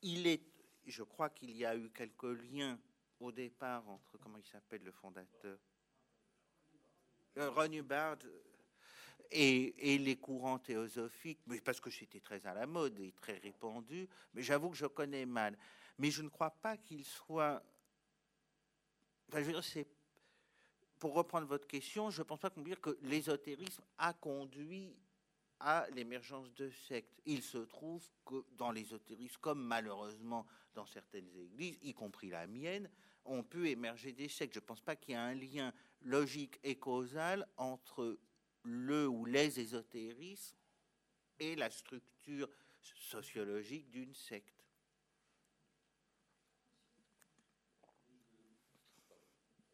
[0.00, 0.53] Il est
[0.86, 2.78] je crois qu'il y a eu quelques liens
[3.20, 5.58] au départ entre, comment il s'appelle le fondateur?
[7.38, 8.18] Euh, Ron Hubbard
[9.30, 14.42] et, les courants théosophiques, parce que c'était très à la mode et très répandu, mais
[14.42, 15.56] j'avoue que je connais mal.
[15.98, 17.62] Mais je ne crois pas qu'il soit.
[21.00, 24.94] Pour reprendre votre question, je ne pense pas qu'on peut dire que l'ésotérisme a conduit
[25.60, 27.20] à l'émergence de sectes.
[27.26, 32.90] Il se trouve que dans l'ésotérisme, comme malheureusement dans certaines églises, y compris la mienne,
[33.24, 34.54] ont pu émerger des sectes.
[34.54, 35.72] Je ne pense pas qu'il y ait un lien
[36.02, 38.18] logique et causal entre
[38.64, 40.56] le ou les ésotérismes
[41.38, 42.48] et la structure
[42.80, 44.64] sociologique d'une secte.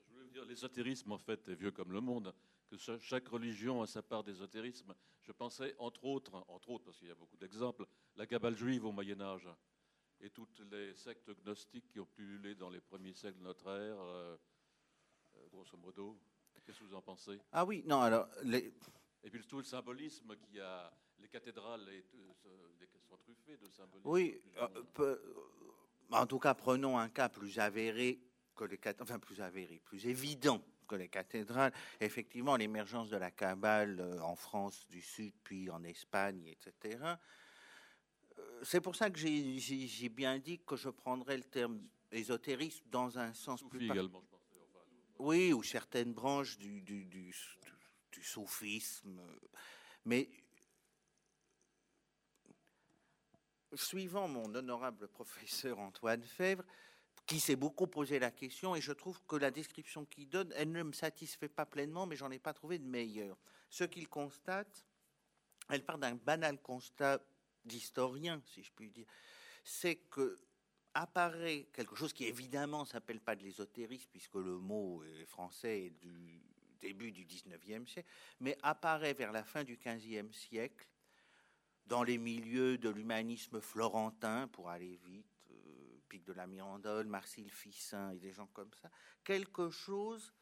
[0.09, 2.35] Je voulais dire, l'ésotérisme, en fait, est vieux comme le monde
[2.71, 4.95] que chaque religion a sa part d'ésotérisme.
[5.23, 7.87] Je pensais, entre autres, entre autres, parce qu'il y a beaucoup d'exemples,
[8.17, 9.49] la cabale juive au Moyen Âge
[10.21, 14.01] et toutes les sectes gnostiques qui ont pullulé dans les premiers siècles de notre ère,
[14.01, 14.37] euh,
[15.37, 16.19] euh, grosso modo.
[16.65, 17.41] Qu'est-ce que vous en pensez?
[17.53, 18.29] Ah oui, non, alors...
[18.45, 18.73] Les...
[19.23, 22.05] Et puis tout le symbolisme qui a les cathédrales et,
[23.09, 24.09] sont truffées de symbolisme.
[24.09, 24.41] Oui,
[26.11, 28.21] en tout cas, prenons un cas plus avéré
[28.55, 31.73] que les enfin plus avéré, plus évident que les cathédrales.
[32.01, 36.99] Effectivement, l'émergence de la Kabbale euh, en France du Sud, puis en Espagne, etc.
[38.39, 41.81] Euh, c'est pour ça que j'ai bien dit que je prendrais le terme
[42.11, 43.85] ésotérisme dans un sens plus.
[43.85, 44.25] Également,
[45.21, 47.35] oui, ou certaines branches du, du, du,
[48.11, 49.21] du soufisme.
[50.07, 50.29] Mais
[53.75, 56.65] suivant mon honorable professeur Antoine Fèvre,
[57.27, 60.73] qui s'est beaucoup posé la question, et je trouve que la description qu'il donne, elle
[60.73, 63.37] ne me satisfait pas pleinement, mais j'en ai pas trouvé de meilleure.
[63.69, 64.85] Ce qu'il constate,
[65.69, 67.21] elle part d'un banal constat
[67.65, 69.07] d'historien, si je puis dire,
[69.65, 70.39] c'est que
[70.95, 75.91] apparaît quelque chose qui évidemment s'appelle pas de l'ésotérisme, puisque le mot est français est
[75.91, 76.43] du
[76.81, 78.09] début du 19e siècle,
[78.41, 80.89] mais apparaît vers la fin du 15e siècle
[81.87, 85.30] dans les milieux de l'humanisme florentin, pour aller vite,
[86.19, 88.91] de la Mirandole, Marcille Fissin et des gens comme ça,
[89.23, 90.35] quelque chose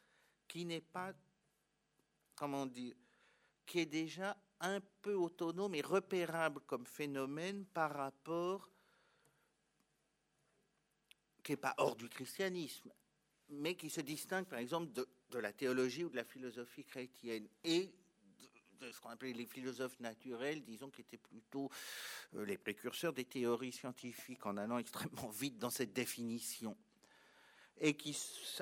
[0.47, 1.13] qui n'est pas,
[2.35, 2.97] comment dire,
[3.67, 8.69] qui est déjà un peu autonome et repérable comme phénomène par rapport,
[11.43, 12.91] qui n'est pas hors du christianisme,
[13.51, 17.49] mais qui se distingue par exemple de, de la théologie ou de la philosophie chrétienne.
[17.63, 17.93] Et
[18.81, 21.71] de ce qu'on appelait les philosophes naturels, disons, qui étaient plutôt
[22.35, 26.77] euh, les précurseurs des théories scientifiques en allant extrêmement vite dans cette définition,
[27.79, 28.17] et qui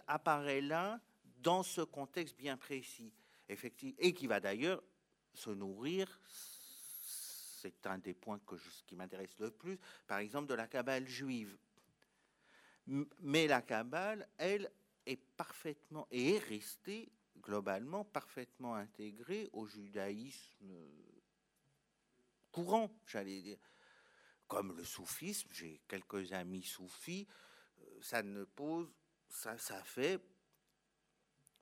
[0.06, 1.00] apparaît là
[1.38, 3.12] dans ce contexte bien précis,
[3.48, 4.82] effectivement, et qui va d'ailleurs
[5.34, 8.56] se nourrir, c'est un des points que
[8.86, 11.56] qui m'intéresse le plus, par exemple de la cabale juive.
[12.86, 14.70] Mais la cabale, elle,
[15.06, 17.08] est parfaitement et est restée
[17.46, 20.74] globalement parfaitement intégré au judaïsme
[22.50, 23.58] courant, j'allais dire.
[24.48, 27.28] Comme le soufisme, j'ai quelques amis soufis,
[27.78, 28.88] euh, ça ne pose,
[29.28, 30.20] ça, fait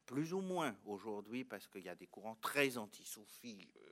[0.06, 3.90] plus ou moins aujourd'hui, parce qu'il y a des courants très anti-soufis euh,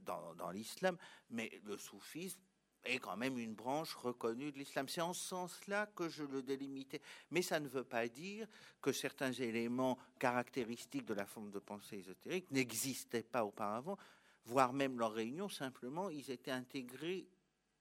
[0.00, 0.98] dans, dans l'islam,
[1.30, 2.40] mais le soufisme
[2.86, 4.88] est quand même une branche reconnue de l'islam.
[4.88, 7.00] C'est en ce sens-là que je le délimitais.
[7.30, 8.46] Mais ça ne veut pas dire
[8.80, 13.98] que certains éléments caractéristiques de la forme de pensée ésotérique n'existaient pas auparavant,
[14.44, 17.26] voire même leur réunion, simplement, ils étaient intégrés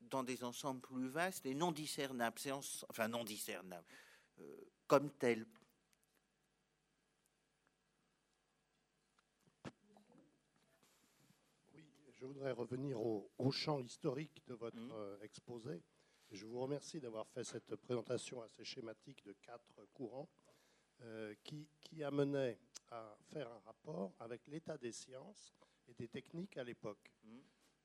[0.02, 2.40] dans des ensembles plus vastes et non discernables,
[2.90, 3.88] enfin non discernables,
[4.40, 4.57] euh,
[4.88, 5.45] comme tels.
[12.26, 14.91] Je voudrais revenir au, champ historique de votre mmh.
[14.93, 15.84] euh, exposé.
[16.31, 20.27] Je vous remercie d'avoir fait cette présentation assez schématique de quatre courants
[21.02, 22.57] euh, qui, qui amenaient
[22.89, 25.53] à faire un rapport avec l'état des sciences
[25.88, 27.14] et des techniques à l'époque.
[27.23, 27.38] Mmh.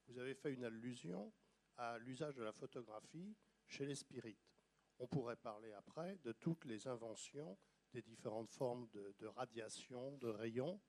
[0.09, 1.31] Vous avez fait une allusion
[1.77, 3.37] à l'usage de la photographie
[3.67, 4.55] chez les spirites.
[4.99, 7.59] On pourrait parler après de toutes les inventions
[7.93, 10.81] des différentes formes de, de radiation, de rayons,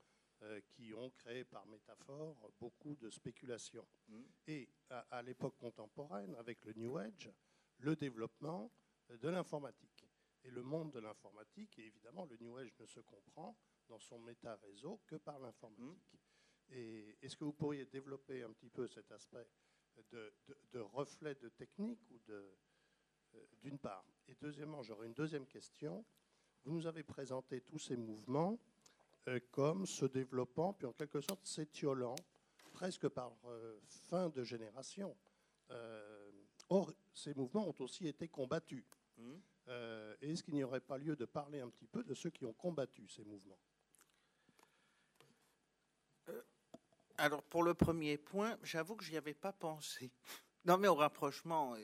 [0.69, 3.87] qui ont créé par métaphore beaucoup de spéculations.
[4.07, 4.21] Mm.
[4.47, 7.31] Et à, l'époque contemporaine, avec le New Age,
[7.79, 8.71] le développement
[9.09, 10.05] de l'informatique.
[10.43, 13.55] Et le monde de l'informatique, et évidemment, le New Age ne se comprend
[13.87, 16.13] dans son méta-réseau que par l'informatique.
[16.13, 16.73] Mm.
[16.73, 19.47] Et est-ce que vous pourriez développer un petit peu cet aspect
[20.11, 20.33] de,
[20.71, 22.57] de, reflet de technique ou de,
[23.35, 24.05] euh, d'une part?
[24.27, 26.05] Et deuxièmement, j'aurais une deuxième question.
[26.63, 28.70] Vous nous avez présenté tous ces mouvements euh,
[29.51, 32.15] comme se développant, puis en quelque sorte s'étiolant,
[32.73, 35.15] presque par euh, fin de génération.
[35.69, 36.31] Euh,
[36.69, 38.85] or, ces mouvements ont aussi été combattus.
[39.17, 39.33] Mmh.
[40.21, 42.53] Est-ce qu'il n'y aurait pas lieu de parler un petit peu de ceux qui ont
[42.53, 43.59] combattu ces mouvements?
[47.17, 50.11] Alors, pour le premier point, j'avoue que je n'y avais pas pensé.
[50.63, 51.75] Non, mais au rapprochement,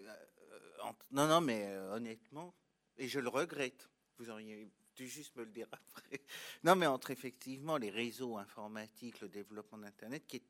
[1.10, 2.54] non, non, mais honnêtement,
[2.98, 6.22] et je le regrette, vous auriez tu juste me le dire après.
[6.64, 10.44] Non, mais entre effectivement les réseaux informatiques, le développement d'Internet, qui est,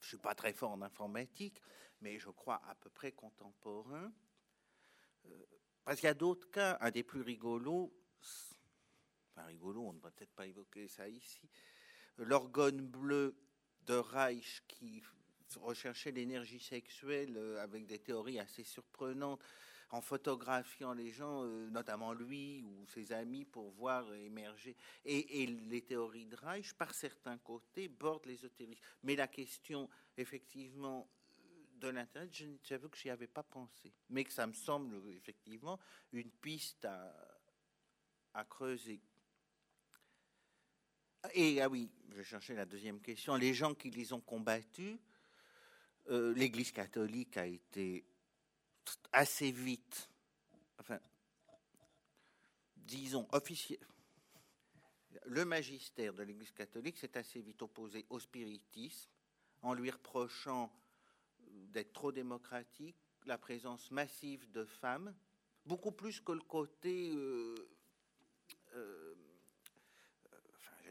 [0.00, 1.60] je suis pas très fort en informatique,
[2.00, 4.12] mais je crois à peu près contemporain.
[5.26, 5.44] Euh,
[5.84, 7.92] parce qu'il y a d'autres cas, un des plus rigolos,
[9.32, 11.50] enfin rigolo, on ne va peut-être pas évoquer ça ici,
[12.16, 13.36] l'orgone bleu
[13.86, 15.02] de Reich qui
[15.56, 19.42] recherchait l'énergie sexuelle euh, avec des théories assez surprenantes
[19.90, 24.76] en photographiant les gens, euh, notamment lui ou ses amis, pour voir émerger.
[25.04, 28.80] Et, les théories de Reich, par certains côtés, bordent l'ésotérisme.
[29.02, 31.08] Mais la question, effectivement,
[31.76, 32.30] de l'Internet,
[32.62, 33.92] j'avoue que je n'y avais pas pensé.
[34.10, 35.78] Mais que ça me semble, effectivement,
[36.12, 39.00] une piste à, creuser.
[41.34, 44.98] Et ah oui, vais chercher la deuxième question, les gens qui les ont combattus,
[46.08, 48.04] euh, l'Église catholique a été
[49.12, 50.08] assez vite,
[50.78, 50.98] enfin,
[52.76, 53.80] disons, officiel.
[55.26, 59.10] Le magistère de l'Église catholique s'est assez vite opposé au spiritisme
[59.62, 60.72] en lui reprochant
[61.72, 62.96] d'être trop démocratique,
[63.26, 65.14] la présence massive de femmes,
[65.66, 67.54] beaucoup plus que le côté euh,
[68.74, 69.09] euh,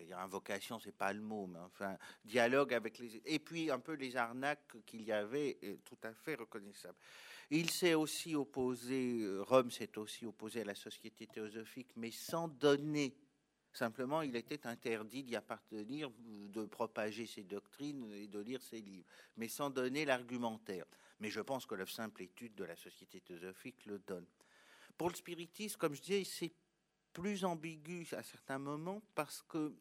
[0.09, 3.21] dire invocation, c'est pas le mot, mais enfin, dialogue avec les.
[3.25, 6.97] Et puis un peu les arnaques qu'il y avait, tout à fait reconnaissable.
[7.51, 13.15] Il s'est aussi opposé, Rome s'est aussi opposé à la société théosophique, mais sans donner.
[13.71, 19.05] Simplement, il était interdit d'y appartenir, de propager ses doctrines et de lire ses livres,
[19.37, 20.85] mais sans donner l'argumentaire.
[21.19, 24.25] Mais je pense que la simple étude de la société théosophique le donne.
[24.97, 26.51] Pour le spiritisme, comme je disais, c'est
[27.13, 29.73] plus ambigu à certains moments parce que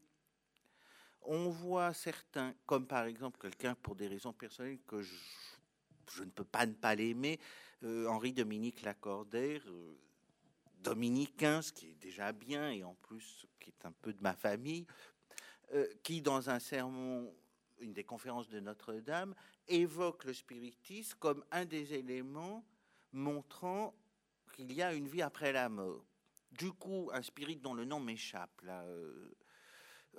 [1.23, 6.45] on voit certains, comme par exemple quelqu'un pour des raisons personnelles que je, ne peux
[6.45, 7.39] pas ne pas l'aimer,
[7.83, 9.99] euh, Henri Dominique Lacordaire, euh,
[10.81, 14.35] dominicain, ce qui est déjà bien et en plus qui est un peu de ma
[14.35, 14.87] famille,
[15.75, 17.35] euh, qui dans un sermon,
[17.81, 19.35] une des conférences de Notre-Dame,
[19.67, 22.65] évoque le spiritisme comme un des éléments
[23.13, 23.95] montrant
[24.55, 26.05] qu'il y a une vie après la mort.
[26.53, 29.37] Du coup, un spirit dont le nom m'échappe, là, euh,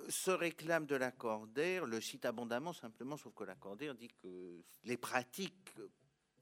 [0.08, 5.74] se réclame de l'accordaire, le cite abondamment simplement, sauf que l'accordaire dit que les pratiques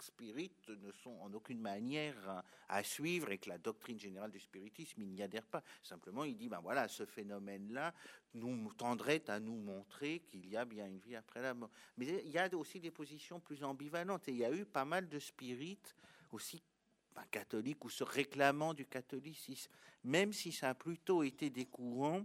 [0.03, 5.03] spirites ne sont en aucune manière à suivre et que la doctrine générale du spiritisme,
[5.03, 5.63] n'y adhère pas.
[5.83, 7.95] Simplement, il dit, ben voilà, ce phénomène-là
[8.35, 11.71] nous tendrait à nous montrer qu'il y a bien une vie après la mort.
[11.97, 14.85] Mais il y a aussi des positions plus ambivalentes et il y a eu pas
[14.85, 15.97] mal de spirites
[16.33, 16.63] aussi
[17.15, 19.73] ben, catholiques ou se réclamant du catholicisme,
[20.05, 22.25] même si ça a plutôt été des courants,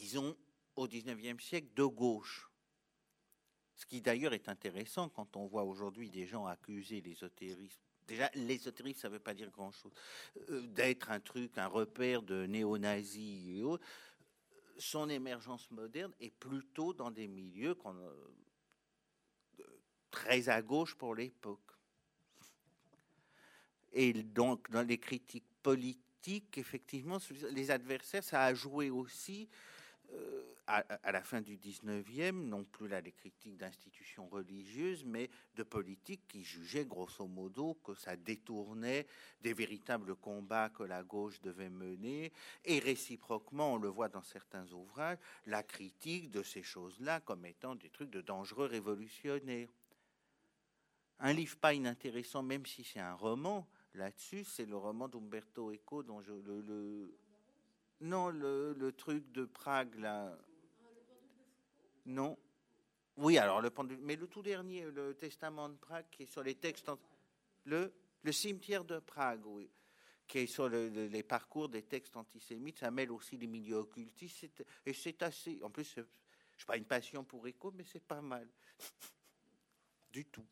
[0.00, 0.36] disons,
[0.76, 2.50] au XIXe siècle, de gauche.
[3.76, 7.80] Ce qui d'ailleurs est intéressant quand on voit aujourd'hui des gens accuser l'ésotérisme.
[8.06, 9.92] Déjà, l'ésotérisme, ça ne veut pas dire grand-chose.
[10.50, 13.84] Euh, D'être un truc, un repère de néo-nazis et autres.
[14.78, 18.34] Son émergence moderne est plutôt dans des milieux euh,
[20.10, 21.60] très à gauche pour l'époque.
[23.92, 27.18] Et donc, dans les critiques politiques, effectivement,
[27.52, 29.48] les adversaires, ça a joué aussi
[30.66, 35.62] à, à, la fin du 19e, non plus là les critiques d'institutions religieuses, mais de
[35.62, 39.06] politiques qui jugeaient grosso modo que ça détournait
[39.42, 42.32] des véritables combats que la gauche devait mener,
[42.64, 47.74] et réciproquement, on le voit dans certains ouvrages, la critique de ces choses-là comme étant
[47.74, 49.68] des trucs de dangereux révolutionnaires.
[51.20, 56.02] Un livre pas inintéressant, même si c'est un roman, là-dessus, c'est le roman d'Umberto Eco,
[56.02, 57.14] dont je le
[58.04, 60.36] non, le, truc de Prague, là.
[62.04, 62.36] Non.
[63.16, 63.98] Oui, alors, le pendule.
[64.02, 66.90] Mais le tout dernier, le testament de Prague, qui est sur les textes.
[67.64, 69.70] Le, le cimetière de Prague, oui.
[70.26, 72.80] Qui est sur le, le, les parcours des textes antisémites.
[72.80, 74.62] Ça mêle aussi les milieux occultistes.
[74.84, 75.58] Et c'est assez.
[75.62, 78.46] En plus, je n'ai pas une passion pour Eco, mais c'est pas mal.
[80.12, 80.44] du tout.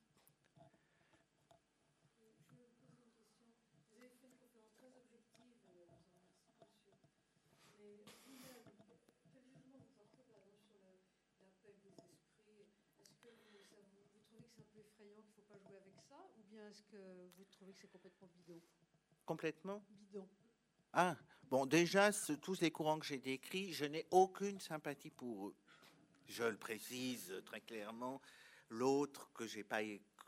[16.53, 16.97] bien est-ce que
[17.37, 18.59] vous trouvez que c'est complètement bidon
[19.27, 20.27] Complètement Bidon.
[20.95, 21.17] Ah,
[21.51, 25.55] bon, déjà, ce, tous les courants que j'ai décrits, je n'ai aucune sympathie pour eux.
[26.29, 28.23] Je le précise très clairement.
[28.71, 29.81] L'autre que j'ai pas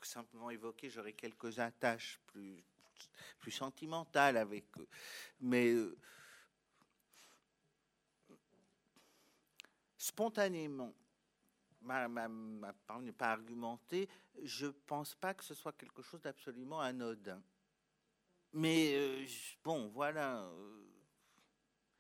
[0.03, 2.63] simplement évoqué, j'aurais quelques attaches plus,
[3.41, 4.89] plus sentimentales avec eux.
[5.41, 5.97] Mais euh,
[9.97, 10.95] spontanément,
[11.85, 12.29] ma, ma,
[13.17, 14.09] pas argumentée,
[14.43, 17.43] je pense pas que ce soit quelque chose d'absolument anodin.
[18.53, 19.27] Mais euh,
[19.63, 20.43] bon, voilà.
[20.43, 20.81] Euh,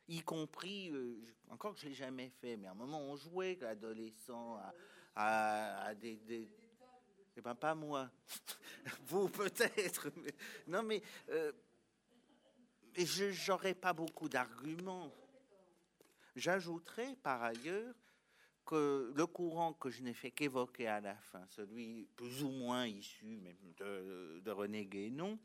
[0.09, 3.63] y compris, euh, encore que je l'ai jamais fait, mais à un moment on jouait,
[3.65, 4.61] adolescent,
[5.17, 6.49] à, des, des
[7.37, 8.11] eh ben pas moi,
[9.07, 10.11] vous peut-être.
[10.17, 10.35] Mais,
[10.67, 11.03] non mais
[12.97, 15.13] je n'aurais pas beaucoup d'arguments.
[16.37, 17.95] J'ajouterais par ailleurs
[18.65, 22.87] que le courant que je n'ai fait qu'évoquer à la fin, celui plus ou moins
[22.87, 25.39] issu même de, René Guénon,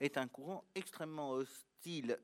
[0.00, 2.18] est un courant extrêmement hostile.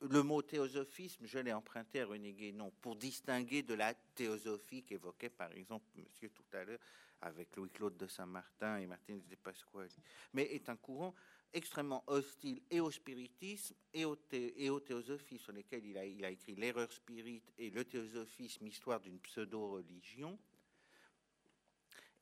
[0.00, 5.30] Le mot théosophisme, je l'ai emprunté à René Guénon pour distinguer de la théosophie qu'évoquait
[5.30, 6.78] par exemple monsieur tout à l'heure
[7.20, 9.88] avec Louis-Claude de Saint-Martin et Martin de Pasquale,
[10.32, 11.14] mais est un courant
[11.52, 16.92] extrêmement hostile et au spiritisme et au, au théosophie, sur lesquels il a, écrit L'erreur
[16.92, 20.38] spirit et le théosophisme, histoire d'une pseudo-religion.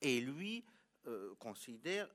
[0.00, 0.64] Et lui
[1.06, 2.08] euh, considère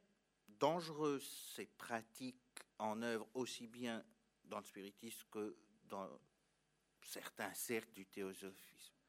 [0.47, 2.37] dangereuses ces pratiques
[2.77, 4.03] en œuvre aussi bien
[4.45, 5.55] dans le spiritisme que
[5.85, 6.07] dans
[7.01, 9.00] certains cercles du théosophisme.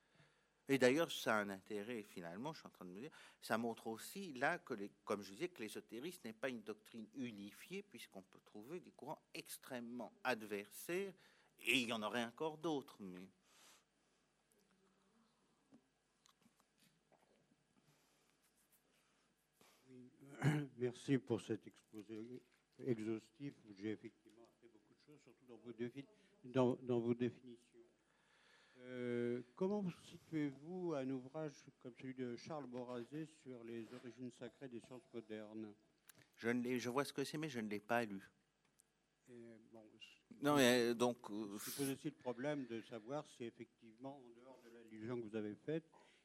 [0.72, 3.10] Et d'ailleurs, ça a un intérêt finalement, je suis en train de me dire,
[3.42, 7.06] ça montre aussi là que, les, comme je disais, que l'ésotérisme n'est pas une doctrine
[7.14, 11.12] unifiée, puisqu'on peut trouver des courants extrêmement adversaires,
[11.60, 13.28] et il y en aurait encore d'autres, mais.
[20.78, 22.42] Merci pour cet exposé
[22.78, 23.52] exhaustif.
[23.76, 25.44] J'ai effectivement appris beaucoup de choses, surtout
[26.54, 27.81] dans vos, dans vos définitions.
[28.84, 34.80] Euh, comment situez-vous un ouvrage comme celui de Charles Borazé sur les origines sacrées des
[34.80, 35.72] sciences modernes?
[36.36, 38.28] Je, ne je vois ce que c'est, mais je ne l'ai pas lu.
[39.28, 39.84] Et, bon,
[40.42, 41.30] non, mais donc.
[41.30, 45.28] Euh, je pose aussi le problème de savoir si effectivement, en dehors de l'allusion que
[45.28, 45.84] vous avez faite,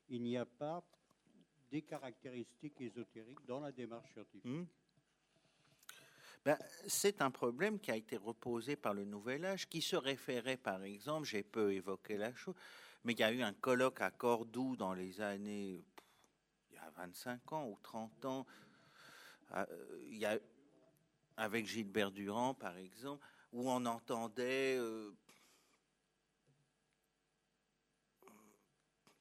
[0.09, 0.83] il n'y a pas
[1.69, 4.45] des caractéristiques ésotériques dans la démarche scientifique.
[4.45, 4.65] Hmm?
[6.47, 6.57] Ben,
[6.87, 10.81] c'est un problème qui a été reposé par le Nouvel Âge, qui se référait, par
[10.81, 12.55] exemple, j'ai peu évoqué la chose,
[13.03, 15.83] mais il y a eu un colloque à Cordoue dans les années,
[16.69, 18.45] il y a 25 ans ou 30 ans,
[19.55, 20.39] euh,
[21.35, 24.77] avec Gilbert Durand, par exemple, où on entendait...
[24.77, 25.13] Euh,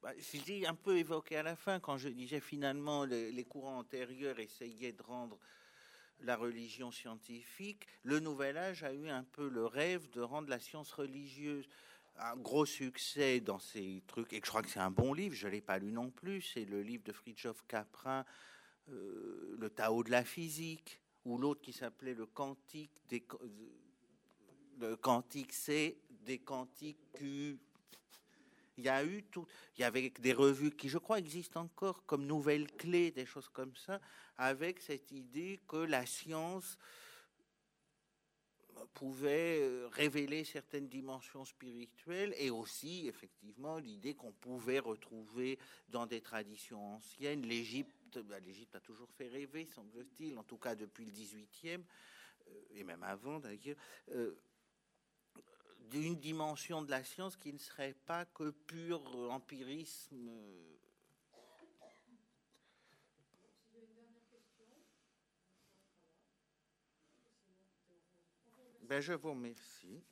[0.00, 3.78] bah, je dis un peu évoqué à la fin, quand je disais finalement les courants
[3.78, 5.40] antérieurs essayaient de rendre
[6.20, 10.58] la religion scientifique, le Nouvel Âge a eu un peu le rêve de rendre la
[10.58, 11.68] science religieuse.
[12.18, 15.46] Un gros succès dans ces trucs, et je crois que c'est un bon livre, je
[15.46, 18.24] ne l'ai pas lu non plus, c'est le livre de Fridtjof Capra,
[18.88, 23.26] euh, Le Tao de la physique, ou l'autre qui s'appelait Le Quantique des.
[24.78, 27.58] Le Quantique C, des Quantiques Q,
[28.78, 29.46] il y a eu tout,
[29.76, 33.48] il y avait des revues qui, je crois, existent encore comme Nouvelles Clés, des choses
[33.48, 34.00] comme ça,
[34.36, 36.78] avec cette idée que la science
[38.94, 45.58] pouvait euh, révéler certaines dimensions spirituelles et aussi, effectivement, l'idée qu'on pouvait retrouver
[45.88, 47.42] dans des traditions anciennes.
[47.42, 51.80] L'Égypte, bah, l'Égypte a toujours fait rêver, semble-t-il, en tout cas depuis le 18e,
[52.48, 53.76] euh, et même avant d'ailleurs
[55.90, 60.28] d'une dimension de la science qui ne serait pas que pur euh, empirisme.
[60.28, 60.76] Euh.
[68.82, 70.04] Ben, je vous remercie.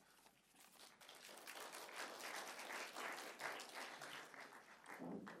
[4.97, 5.34] Thank.